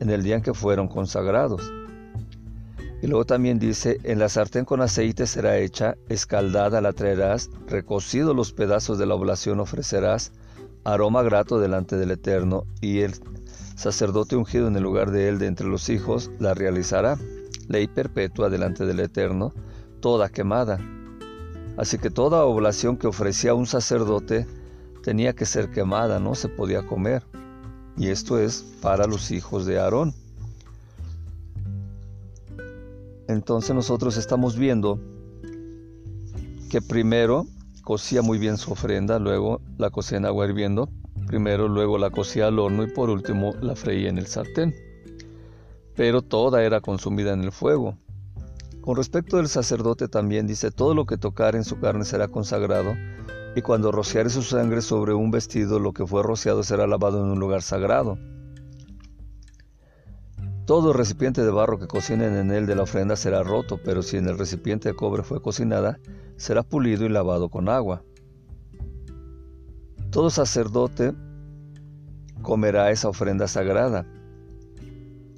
en 0.00 0.10
el 0.10 0.22
día 0.22 0.36
en 0.36 0.42
que 0.42 0.54
fueron 0.54 0.86
consagrados. 0.86 1.72
Y 3.02 3.08
luego 3.08 3.24
también 3.24 3.58
dice, 3.58 3.98
en 4.04 4.18
la 4.18 4.28
sartén 4.28 4.64
con 4.64 4.80
aceite 4.80 5.26
será 5.26 5.58
hecha, 5.58 5.96
escaldada 6.08 6.80
la 6.80 6.92
traerás, 6.92 7.50
recocido 7.66 8.34
los 8.34 8.52
pedazos 8.52 8.98
de 8.98 9.06
la 9.06 9.14
oblación 9.14 9.60
ofrecerás, 9.60 10.32
aroma 10.84 11.22
grato 11.22 11.58
delante 11.58 11.96
del 11.96 12.12
Eterno, 12.12 12.64
y 12.80 13.00
el 13.00 13.14
sacerdote 13.74 14.36
ungido 14.36 14.68
en 14.68 14.76
el 14.76 14.82
lugar 14.82 15.10
de 15.10 15.28
él 15.28 15.38
de 15.38 15.46
entre 15.46 15.66
los 15.66 15.88
hijos 15.88 16.30
la 16.38 16.54
realizará 16.54 17.18
ley 17.68 17.86
perpetua 17.86 18.48
delante 18.48 18.86
del 18.86 19.00
Eterno, 19.00 19.52
toda 20.00 20.28
quemada. 20.28 20.78
Así 21.76 21.98
que 21.98 22.10
toda 22.10 22.44
oblación 22.44 22.96
que 22.96 23.06
ofrecía 23.06 23.54
un 23.54 23.66
sacerdote 23.66 24.46
tenía 25.02 25.34
que 25.34 25.46
ser 25.46 25.70
quemada, 25.70 26.18
no 26.18 26.34
se 26.34 26.48
podía 26.48 26.86
comer. 26.86 27.22
Y 27.96 28.08
esto 28.08 28.38
es 28.38 28.62
para 28.80 29.06
los 29.06 29.30
hijos 29.30 29.66
de 29.66 29.78
Aarón. 29.78 30.14
Entonces 33.28 33.74
nosotros 33.74 34.16
estamos 34.16 34.56
viendo 34.56 35.00
que 36.70 36.80
primero 36.80 37.46
cocía 37.82 38.22
muy 38.22 38.38
bien 38.38 38.56
su 38.56 38.72
ofrenda, 38.72 39.18
luego 39.18 39.60
la 39.78 39.90
cocía 39.90 40.18
en 40.18 40.26
agua 40.26 40.46
hirviendo, 40.46 40.88
primero 41.26 41.68
luego 41.68 41.98
la 41.98 42.10
cocía 42.10 42.46
al 42.46 42.58
horno 42.58 42.84
y 42.84 42.88
por 42.88 43.10
último 43.10 43.54
la 43.60 43.74
freía 43.74 44.08
en 44.08 44.18
el 44.18 44.26
sartén 44.26 44.85
pero 45.96 46.22
toda 46.22 46.62
era 46.62 46.80
consumida 46.80 47.32
en 47.32 47.42
el 47.42 47.52
fuego. 47.52 47.96
Con 48.82 48.96
respecto 48.96 49.38
del 49.38 49.48
sacerdote 49.48 50.06
también 50.06 50.46
dice, 50.46 50.70
todo 50.70 50.94
lo 50.94 51.06
que 51.06 51.16
tocar 51.16 51.56
en 51.56 51.64
su 51.64 51.80
carne 51.80 52.04
será 52.04 52.28
consagrado, 52.28 52.94
y 53.56 53.62
cuando 53.62 53.90
rociare 53.90 54.30
su 54.30 54.42
sangre 54.42 54.82
sobre 54.82 55.14
un 55.14 55.30
vestido, 55.30 55.80
lo 55.80 55.92
que 55.92 56.06
fue 56.06 56.22
rociado 56.22 56.62
será 56.62 56.86
lavado 56.86 57.24
en 57.24 57.30
un 57.32 57.40
lugar 57.40 57.62
sagrado. 57.62 58.18
Todo 60.66 60.92
recipiente 60.92 61.42
de 61.42 61.50
barro 61.50 61.78
que 61.78 61.86
cocinen 61.86 62.36
en 62.36 62.50
él 62.50 62.66
de 62.66 62.74
la 62.74 62.82
ofrenda 62.82 63.16
será 63.16 63.42
roto, 63.42 63.80
pero 63.84 64.02
si 64.02 64.18
en 64.18 64.28
el 64.28 64.36
recipiente 64.36 64.90
de 64.90 64.94
cobre 64.94 65.22
fue 65.22 65.40
cocinada, 65.40 65.98
será 66.36 66.62
pulido 66.62 67.06
y 67.06 67.08
lavado 67.08 67.48
con 67.48 67.68
agua. 67.68 68.02
Todo 70.10 70.28
sacerdote 70.28 71.14
comerá 72.42 72.90
esa 72.90 73.08
ofrenda 73.08 73.48
sagrada, 73.48 74.06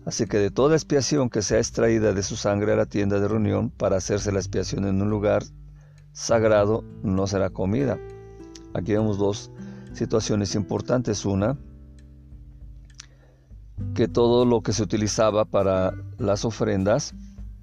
Así 0.08 0.24
que 0.24 0.38
de 0.38 0.50
toda 0.50 0.74
expiación 0.74 1.28
que 1.28 1.42
sea 1.42 1.58
extraída 1.58 2.14
de 2.14 2.22
su 2.22 2.34
sangre 2.34 2.72
a 2.72 2.76
la 2.76 2.86
tienda 2.86 3.20
de 3.20 3.28
reunión 3.28 3.68
para 3.68 3.98
hacerse 3.98 4.32
la 4.32 4.38
expiación 4.38 4.86
en 4.86 5.02
un 5.02 5.10
lugar 5.10 5.42
sagrado 6.12 6.82
no 7.02 7.26
será 7.26 7.50
comida. 7.50 7.98
Aquí 8.72 8.92
vemos 8.92 9.18
dos 9.18 9.50
situaciones 9.92 10.54
importantes. 10.54 11.26
Una, 11.26 11.58
que 13.94 14.08
todo 14.08 14.46
lo 14.46 14.62
que 14.62 14.72
se 14.72 14.82
utilizaba 14.82 15.44
para 15.44 15.92
las 16.16 16.46
ofrendas 16.46 17.12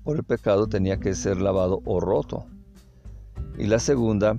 por 0.04 0.18
el 0.18 0.24
pecado 0.24 0.68
tenía 0.68 1.00
que 1.00 1.16
ser 1.16 1.42
lavado 1.42 1.82
o 1.84 2.00
roto. 2.00 2.46
Y 3.58 3.66
la 3.66 3.80
segunda, 3.80 4.38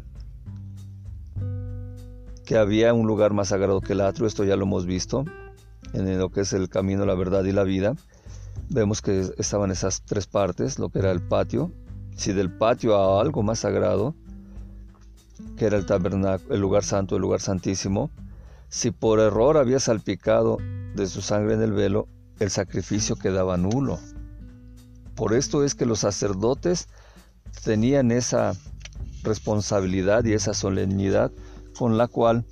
que 2.45 2.57
había 2.57 2.95
un 2.95 3.09
lugar 3.09 3.33
más 3.33 3.49
sagrado 3.49 3.81
que 3.81 3.95
el 3.95 4.01
atrio, 4.03 4.29
esto 4.29 4.45
ya 4.45 4.55
lo 4.55 4.62
hemos 4.62 4.87
visto, 4.87 5.25
en 5.92 6.18
lo 6.18 6.31
que 6.31 6.42
es 6.42 6.53
el 6.53 6.68
camino, 6.68 7.07
la 7.07 7.14
verdad 7.14 7.44
y 7.44 7.53
la 7.53 7.64
vida, 7.64 7.94
vemos 8.68 9.03
que 9.03 9.31
estaban 9.38 9.70
esas 9.70 10.03
tres 10.03 10.27
partes, 10.27 10.79
lo 10.79 10.88
que 10.88 10.99
era 10.99 11.12
el 11.12 11.22
patio, 11.22 11.72
si 12.16 12.33
del 12.33 12.51
patio 12.51 12.96
a 12.96 13.20
algo 13.20 13.42
más 13.42 13.61
sagrado, 13.61 14.14
que 15.57 15.66
era 15.66 15.77
el 15.77 15.87
tabernáculo, 15.87 16.55
el 16.55 16.61
lugar 16.61 16.85
santo, 16.85 17.16
el 17.16 17.22
lugar 17.22 17.40
santísimo, 17.40 18.11
si 18.68 18.90
por 18.90 19.20
error 19.20 19.57
había 19.57 19.81
salpicado 19.81 20.59
de 20.94 21.07
su 21.07 21.20
sangre 21.20 21.55
en 21.55 21.62
el 21.62 21.72
velo, 21.72 22.09
el 22.40 22.51
sacrificio 22.51 23.16
quedaba 23.16 23.57
nulo. 23.57 23.99
Por 25.14 25.35
esto 25.35 25.64
es 25.64 25.75
que 25.75 25.87
los 25.87 26.01
sacerdotes 26.01 26.88
tenían 27.64 28.11
esa 28.11 28.55
responsabilidad 29.22 30.25
y 30.25 30.33
esa 30.33 30.55
solemnidad 30.55 31.33
con 31.79 31.96
la 31.96 32.07
cual 32.07 32.44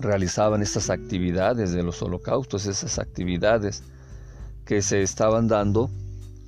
realizaban 0.00 0.62
estas 0.62 0.90
actividades 0.90 1.72
de 1.72 1.82
los 1.82 2.02
holocaustos, 2.02 2.66
esas 2.66 2.98
actividades 2.98 3.82
que 4.64 4.82
se 4.82 5.02
estaban 5.02 5.46
dando 5.46 5.90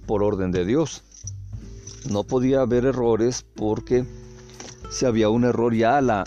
por 0.07 0.23
orden 0.23 0.51
de 0.51 0.65
Dios. 0.65 1.03
No 2.11 2.25
podía 2.25 2.63
haber 2.63 2.87
errores 2.87 3.45
porque 3.55 4.05
si 4.91 5.07
había 5.07 5.29
un 5.29 5.45
error 5.45 5.75
ya 5.75 6.01
la, 6.01 6.25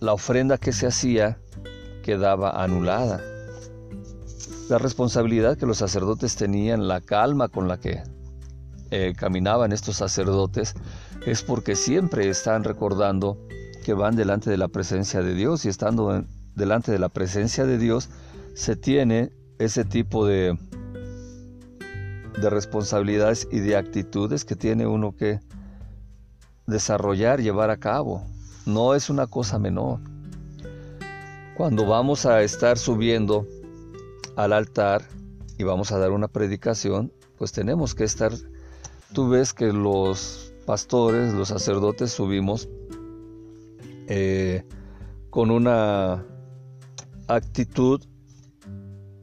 la 0.00 0.12
ofrenda 0.12 0.58
que 0.58 0.72
se 0.72 0.86
hacía 0.86 1.38
quedaba 2.02 2.62
anulada. 2.62 3.20
La 4.68 4.78
responsabilidad 4.78 5.58
que 5.58 5.66
los 5.66 5.78
sacerdotes 5.78 6.36
tenían, 6.36 6.88
la 6.88 7.00
calma 7.00 7.48
con 7.48 7.68
la 7.68 7.78
que 7.78 8.02
eh, 8.90 9.12
caminaban 9.16 9.72
estos 9.72 9.96
sacerdotes, 9.96 10.74
es 11.26 11.42
porque 11.42 11.76
siempre 11.76 12.28
están 12.28 12.64
recordando 12.64 13.38
que 13.82 13.94
van 13.94 14.16
delante 14.16 14.48
de 14.50 14.56
la 14.56 14.68
presencia 14.68 15.22
de 15.22 15.34
Dios 15.34 15.64
y 15.64 15.68
estando 15.68 16.24
delante 16.54 16.92
de 16.92 16.98
la 16.98 17.08
presencia 17.08 17.66
de 17.66 17.78
Dios 17.78 18.08
se 18.54 18.76
tiene 18.76 19.32
ese 19.58 19.84
tipo 19.84 20.26
de, 20.26 20.58
de 22.40 22.50
responsabilidades 22.50 23.48
y 23.50 23.60
de 23.60 23.76
actitudes 23.76 24.44
que 24.44 24.56
tiene 24.56 24.86
uno 24.86 25.16
que 25.16 25.40
desarrollar, 26.66 27.40
llevar 27.40 27.70
a 27.70 27.76
cabo. 27.76 28.24
No 28.66 28.94
es 28.94 29.10
una 29.10 29.26
cosa 29.26 29.58
menor. 29.58 30.00
Cuando 31.56 31.86
vamos 31.86 32.26
a 32.26 32.42
estar 32.42 32.78
subiendo 32.78 33.46
al 34.36 34.52
altar 34.52 35.02
y 35.58 35.64
vamos 35.64 35.92
a 35.92 35.98
dar 35.98 36.10
una 36.10 36.28
predicación, 36.28 37.12
pues 37.38 37.52
tenemos 37.52 37.94
que 37.94 38.04
estar, 38.04 38.32
tú 39.12 39.28
ves 39.28 39.52
que 39.52 39.72
los 39.72 40.52
pastores, 40.64 41.32
los 41.34 41.48
sacerdotes 41.48 42.12
subimos 42.12 42.68
eh, 44.14 44.64
con 45.30 45.50
una 45.50 46.24
actitud 47.28 48.00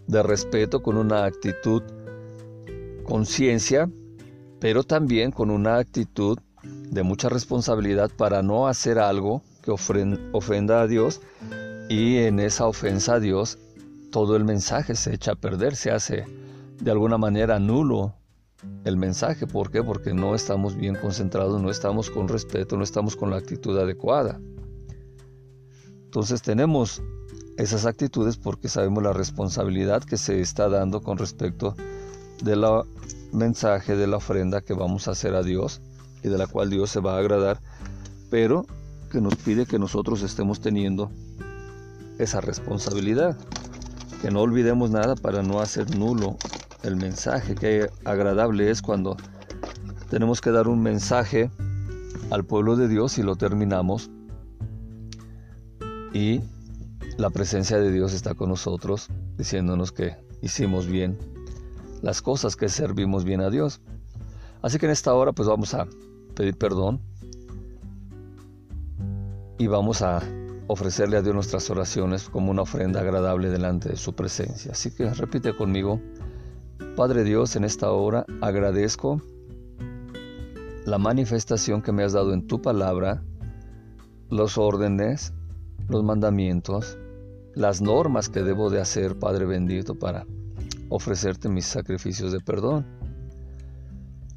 de 0.07 0.23
respeto, 0.23 0.81
con 0.81 0.97
una 0.97 1.25
actitud 1.25 1.83
conciencia 3.03 3.87
pero 4.59 4.83
también 4.83 5.31
con 5.31 5.49
una 5.49 5.77
actitud 5.77 6.37
de 6.63 7.03
mucha 7.03 7.29
responsabilidad 7.29 8.11
para 8.15 8.41
no 8.41 8.67
hacer 8.67 8.99
algo 8.99 9.41
que 9.63 9.71
ofenda 9.71 10.81
a 10.81 10.87
Dios 10.87 11.21
y 11.89 12.17
en 12.17 12.39
esa 12.39 12.67
ofensa 12.67 13.15
a 13.15 13.19
Dios 13.19 13.57
todo 14.11 14.35
el 14.35 14.43
mensaje 14.43 14.95
se 14.95 15.13
echa 15.13 15.33
a 15.33 15.35
perder, 15.35 15.75
se 15.75 15.91
hace 15.91 16.25
de 16.79 16.91
alguna 16.91 17.17
manera 17.17 17.59
nulo 17.59 18.15
el 18.83 18.97
mensaje. 18.97 19.47
¿Por 19.47 19.71
qué? 19.71 19.83
Porque 19.83 20.13
no 20.13 20.35
estamos 20.35 20.75
bien 20.75 20.95
concentrados, 20.95 21.61
no 21.61 21.69
estamos 21.69 22.09
con 22.09 22.27
respeto, 22.27 22.75
no 22.75 22.83
estamos 22.83 23.15
con 23.15 23.29
la 23.29 23.37
actitud 23.37 23.77
adecuada. 23.77 24.39
Entonces 26.09 26.41
tenemos 26.41 27.03
esas 27.55 27.85
actitudes 27.85 28.35
porque 28.35 28.67
sabemos 28.67 29.03
la 29.03 29.13
responsabilidad 29.13 30.03
que 30.03 30.17
se 30.17 30.41
está 30.41 30.67
dando 30.67 31.03
con 31.03 31.19
respecto 31.19 31.75
del 32.43 32.65
mensaje, 33.31 33.95
de 33.95 34.07
la 34.07 34.17
ofrenda 34.17 34.61
que 34.61 34.73
vamos 34.73 35.07
a 35.07 35.11
hacer 35.11 35.35
a 35.35 35.43
Dios 35.43 35.81
y 36.23 36.29
de 36.29 36.39
la 36.39 36.47
cual 36.47 36.71
Dios 36.71 36.89
se 36.89 36.99
va 36.99 37.13
a 37.13 37.19
agradar, 37.19 37.61
pero 38.31 38.65
que 39.11 39.21
nos 39.21 39.35
pide 39.35 39.67
que 39.67 39.77
nosotros 39.77 40.23
estemos 40.23 40.61
teniendo 40.61 41.11
esa 42.17 42.41
responsabilidad, 42.41 43.37
que 44.23 44.31
no 44.31 44.41
olvidemos 44.41 44.89
nada 44.89 45.13
para 45.13 45.43
no 45.43 45.59
hacer 45.59 45.95
nulo 45.95 46.37
el 46.81 46.95
mensaje, 46.95 47.53
que 47.53 47.87
agradable 48.03 48.71
es 48.71 48.81
cuando 48.81 49.15
tenemos 50.09 50.41
que 50.41 50.49
dar 50.49 50.69
un 50.69 50.81
mensaje 50.81 51.51
al 52.31 52.45
pueblo 52.45 52.77
de 52.77 52.87
Dios 52.87 53.19
y 53.19 53.21
lo 53.21 53.35
terminamos 53.35 54.09
y 56.13 56.41
la 57.17 57.29
presencia 57.29 57.77
de 57.77 57.91
Dios 57.91 58.13
está 58.13 58.33
con 58.33 58.49
nosotros 58.49 59.09
diciéndonos 59.37 59.91
que 59.91 60.15
hicimos 60.41 60.87
bien 60.87 61.17
las 62.01 62.21
cosas, 62.21 62.55
que 62.55 62.69
servimos 62.69 63.23
bien 63.23 63.41
a 63.41 63.49
Dios. 63.49 63.81
Así 64.61 64.77
que 64.77 64.85
en 64.85 64.91
esta 64.91 65.13
hora 65.13 65.31
pues 65.31 65.47
vamos 65.47 65.73
a 65.73 65.87
pedir 66.35 66.57
perdón 66.57 67.01
y 69.57 69.67
vamos 69.67 70.01
a 70.01 70.21
ofrecerle 70.67 71.17
a 71.17 71.21
Dios 71.21 71.35
nuestras 71.35 71.69
oraciones 71.69 72.29
como 72.29 72.51
una 72.51 72.61
ofrenda 72.61 73.01
agradable 73.01 73.49
delante 73.49 73.89
de 73.89 73.97
su 73.97 74.13
presencia. 74.13 74.71
Así 74.71 74.91
que 74.91 75.09
repite 75.13 75.55
conmigo, 75.55 75.99
Padre 76.95 77.23
Dios, 77.23 77.55
en 77.55 77.63
esta 77.63 77.91
hora 77.91 78.25
agradezco 78.41 79.21
la 80.85 80.97
manifestación 80.97 81.81
que 81.81 81.91
me 81.91 82.03
has 82.03 82.13
dado 82.13 82.33
en 82.33 82.47
tu 82.47 82.61
palabra, 82.61 83.23
los 84.29 84.57
órdenes, 84.57 85.33
los 85.89 86.03
mandamientos, 86.03 86.97
las 87.55 87.81
normas 87.81 88.29
que 88.29 88.43
debo 88.43 88.69
de 88.69 88.79
hacer, 88.79 89.17
Padre 89.17 89.45
bendito, 89.45 89.95
para 89.95 90.25
ofrecerte 90.89 91.49
mis 91.49 91.65
sacrificios 91.65 92.31
de 92.31 92.39
perdón. 92.39 92.85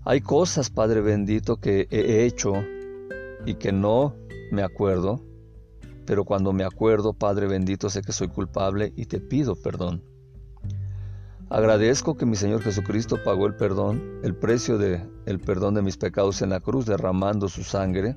Hay 0.05 0.21
cosas, 0.21 0.71
Padre 0.71 1.01
bendito, 1.01 1.57
que 1.59 1.87
he 1.91 2.25
hecho 2.25 2.55
y 3.47 3.55
que 3.55 3.73
no 3.73 4.17
me 4.51 4.62
acuerdo, 4.62 5.21
pero 6.07 6.25
cuando 6.25 6.53
me 6.53 6.65
acuerdo, 6.65 7.12
Padre 7.12 7.47
bendito, 7.47 7.88
sé 7.88 8.03
que 8.03 8.12
soy 8.12 8.29
culpable 8.29 8.93
y 8.97 9.07
te 9.07 9.21
pido 9.21 9.55
perdón. 9.55 10.03
Agradezco 11.49 12.17
que 12.17 12.25
mi 12.25 12.35
Señor 12.35 12.62
Jesucristo 12.62 13.23
pagó 13.23 13.47
el 13.47 13.55
perdón, 13.55 14.21
el 14.23 14.35
precio 14.35 14.79
de 14.79 15.07
el 15.27 15.38
perdón 15.38 15.75
de 15.75 15.83
mis 15.83 15.99
pecados 15.99 16.41
en 16.41 16.49
la 16.49 16.61
cruz 16.61 16.87
derramando 16.87 17.49
su 17.49 17.62
sangre, 17.62 18.17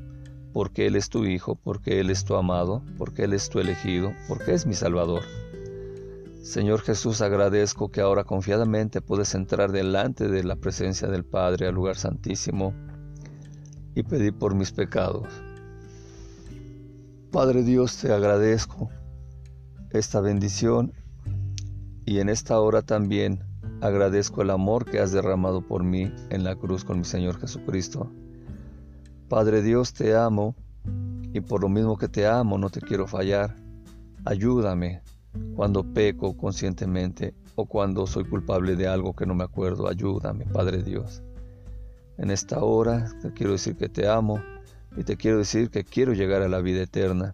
porque 0.56 0.88
él 0.88 0.96
es 0.96 1.10
tu 1.10 1.26
hijo, 1.26 1.56
porque 1.56 2.00
él 2.00 2.10
es 2.10 2.24
tu 2.24 2.34
amado, 2.36 2.82
porque 2.98 3.26
él 3.26 3.34
es 3.34 3.50
tu 3.50 3.60
elegido, 3.60 4.13
porque 4.30 4.54
es 4.54 4.65
mi 4.65 4.74
salvador. 4.74 5.22
Señor 6.41 6.80
Jesús, 6.80 7.20
agradezco 7.20 7.91
que 7.91 8.00
ahora 8.00 8.24
confiadamente 8.24 9.02
puedes 9.02 9.36
entrar 9.36 9.74
delante 9.74 10.30
de 10.30 10.46
la 10.46 10.56
presencia 10.56 11.10
del 11.10 11.26
Padre 11.26 11.68
al 11.68 11.76
lugar 11.76 11.98
santísimo 11.98 12.74
y 13.96 14.04
pedir 14.04 14.34
por 14.34 14.56
mis 14.56 14.72
pecados. 14.72 15.28
Padre 17.34 17.62
Dios, 17.63 17.98
te 17.98 18.13
agradezco 18.13 18.89
esta 19.89 20.22
bendición 20.22 20.94
y 22.06 22.20
en 22.20 22.30
esta 22.30 22.62
hora 22.62 22.82
también 22.82 23.44
agradezco 23.82 24.41
el 24.41 24.52
amor 24.52 24.86
que 24.86 25.02
has 25.02 25.12
derramado 25.12 25.68
por 25.68 25.84
mí 25.84 26.13
en 26.30 26.46
la 26.46 26.56
cruz 26.56 26.86
con 26.86 27.00
mi 27.00 27.04
Señor 27.04 27.41
Jesucristo. 27.41 28.10
Padre 29.29 29.61
Dios, 29.61 29.93
te 29.93 30.15
amo 30.15 30.55
y 31.33 31.41
por 31.41 31.61
lo 31.61 31.69
mismo 31.69 31.97
que 31.97 32.07
te 32.07 32.27
amo 32.27 32.57
no 32.57 32.69
te 32.69 32.81
quiero 32.81 33.07
fallar. 33.07 33.55
Ayúdame 34.25 35.01
cuando 35.55 35.83
peco 35.83 36.35
conscientemente 36.38 37.33
o 37.55 37.65
cuando 37.65 38.07
soy 38.07 38.25
culpable 38.25 38.75
de 38.75 38.88
algo 38.88 39.15
que 39.15 39.25
no 39.25 39.35
me 39.35 39.43
acuerdo. 39.43 39.88
Ayúdame, 39.88 40.45
Padre 40.45 40.83
Dios. 40.83 41.23
En 42.17 42.31
esta 42.31 42.63
hora 42.63 43.11
te 43.21 43.33
quiero 43.33 43.53
decir 43.53 43.75
que 43.75 43.89
te 43.89 44.07
amo 44.07 44.41
y 44.95 45.03
te 45.03 45.17
quiero 45.17 45.39
decir 45.39 45.69
que 45.69 45.83
quiero 45.83 46.13
llegar 46.13 46.41
a 46.41 46.47
la 46.47 46.61
vida 46.61 46.81
eterna. 46.81 47.33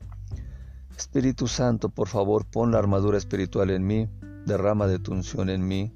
Espíritu 0.97 1.47
Santo, 1.47 1.89
por 1.89 2.08
favor, 2.08 2.45
pon 2.45 2.71
la 2.71 2.80
armadura 2.80 3.17
espiritual 3.17 3.69
en 3.69 3.86
mí 3.86 4.10
derrama 4.45 4.88
de 4.88 4.99
tu 4.99 5.12
unción 5.12 5.49
en 5.49 5.67
mí, 5.67 5.93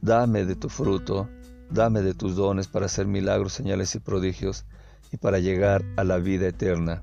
dame 0.00 0.44
de 0.44 0.56
tu 0.56 0.68
fruto, 0.68 1.28
dame 1.70 2.02
de 2.02 2.14
tus 2.14 2.36
dones 2.36 2.68
para 2.68 2.86
hacer 2.86 3.06
milagros, 3.06 3.52
señales 3.52 3.94
y 3.94 4.00
prodigios 4.00 4.64
y 5.12 5.18
para 5.18 5.38
llegar 5.38 5.84
a 5.96 6.04
la 6.04 6.18
vida 6.18 6.48
eterna, 6.48 7.02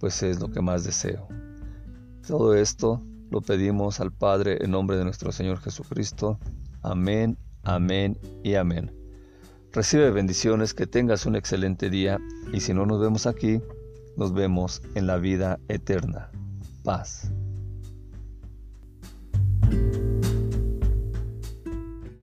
pues 0.00 0.22
es 0.22 0.40
lo 0.40 0.50
que 0.50 0.62
más 0.62 0.84
deseo. 0.84 1.28
Todo 2.26 2.54
esto 2.54 3.02
lo 3.30 3.40
pedimos 3.42 4.00
al 4.00 4.10
Padre 4.10 4.58
en 4.64 4.70
nombre 4.70 4.96
de 4.96 5.04
nuestro 5.04 5.30
Señor 5.32 5.60
Jesucristo. 5.60 6.38
Amén, 6.82 7.36
amén 7.62 8.18
y 8.42 8.54
amén. 8.54 8.90
Recibe 9.72 10.10
bendiciones, 10.10 10.74
que 10.74 10.86
tengas 10.86 11.24
un 11.24 11.36
excelente 11.36 11.88
día 11.88 12.18
y 12.52 12.60
si 12.60 12.74
no 12.74 12.84
nos 12.84 13.00
vemos 13.00 13.26
aquí, 13.26 13.60
nos 14.16 14.32
vemos 14.32 14.82
en 14.94 15.06
la 15.06 15.16
vida 15.16 15.58
eterna. 15.68 16.30
Paz. 16.84 17.32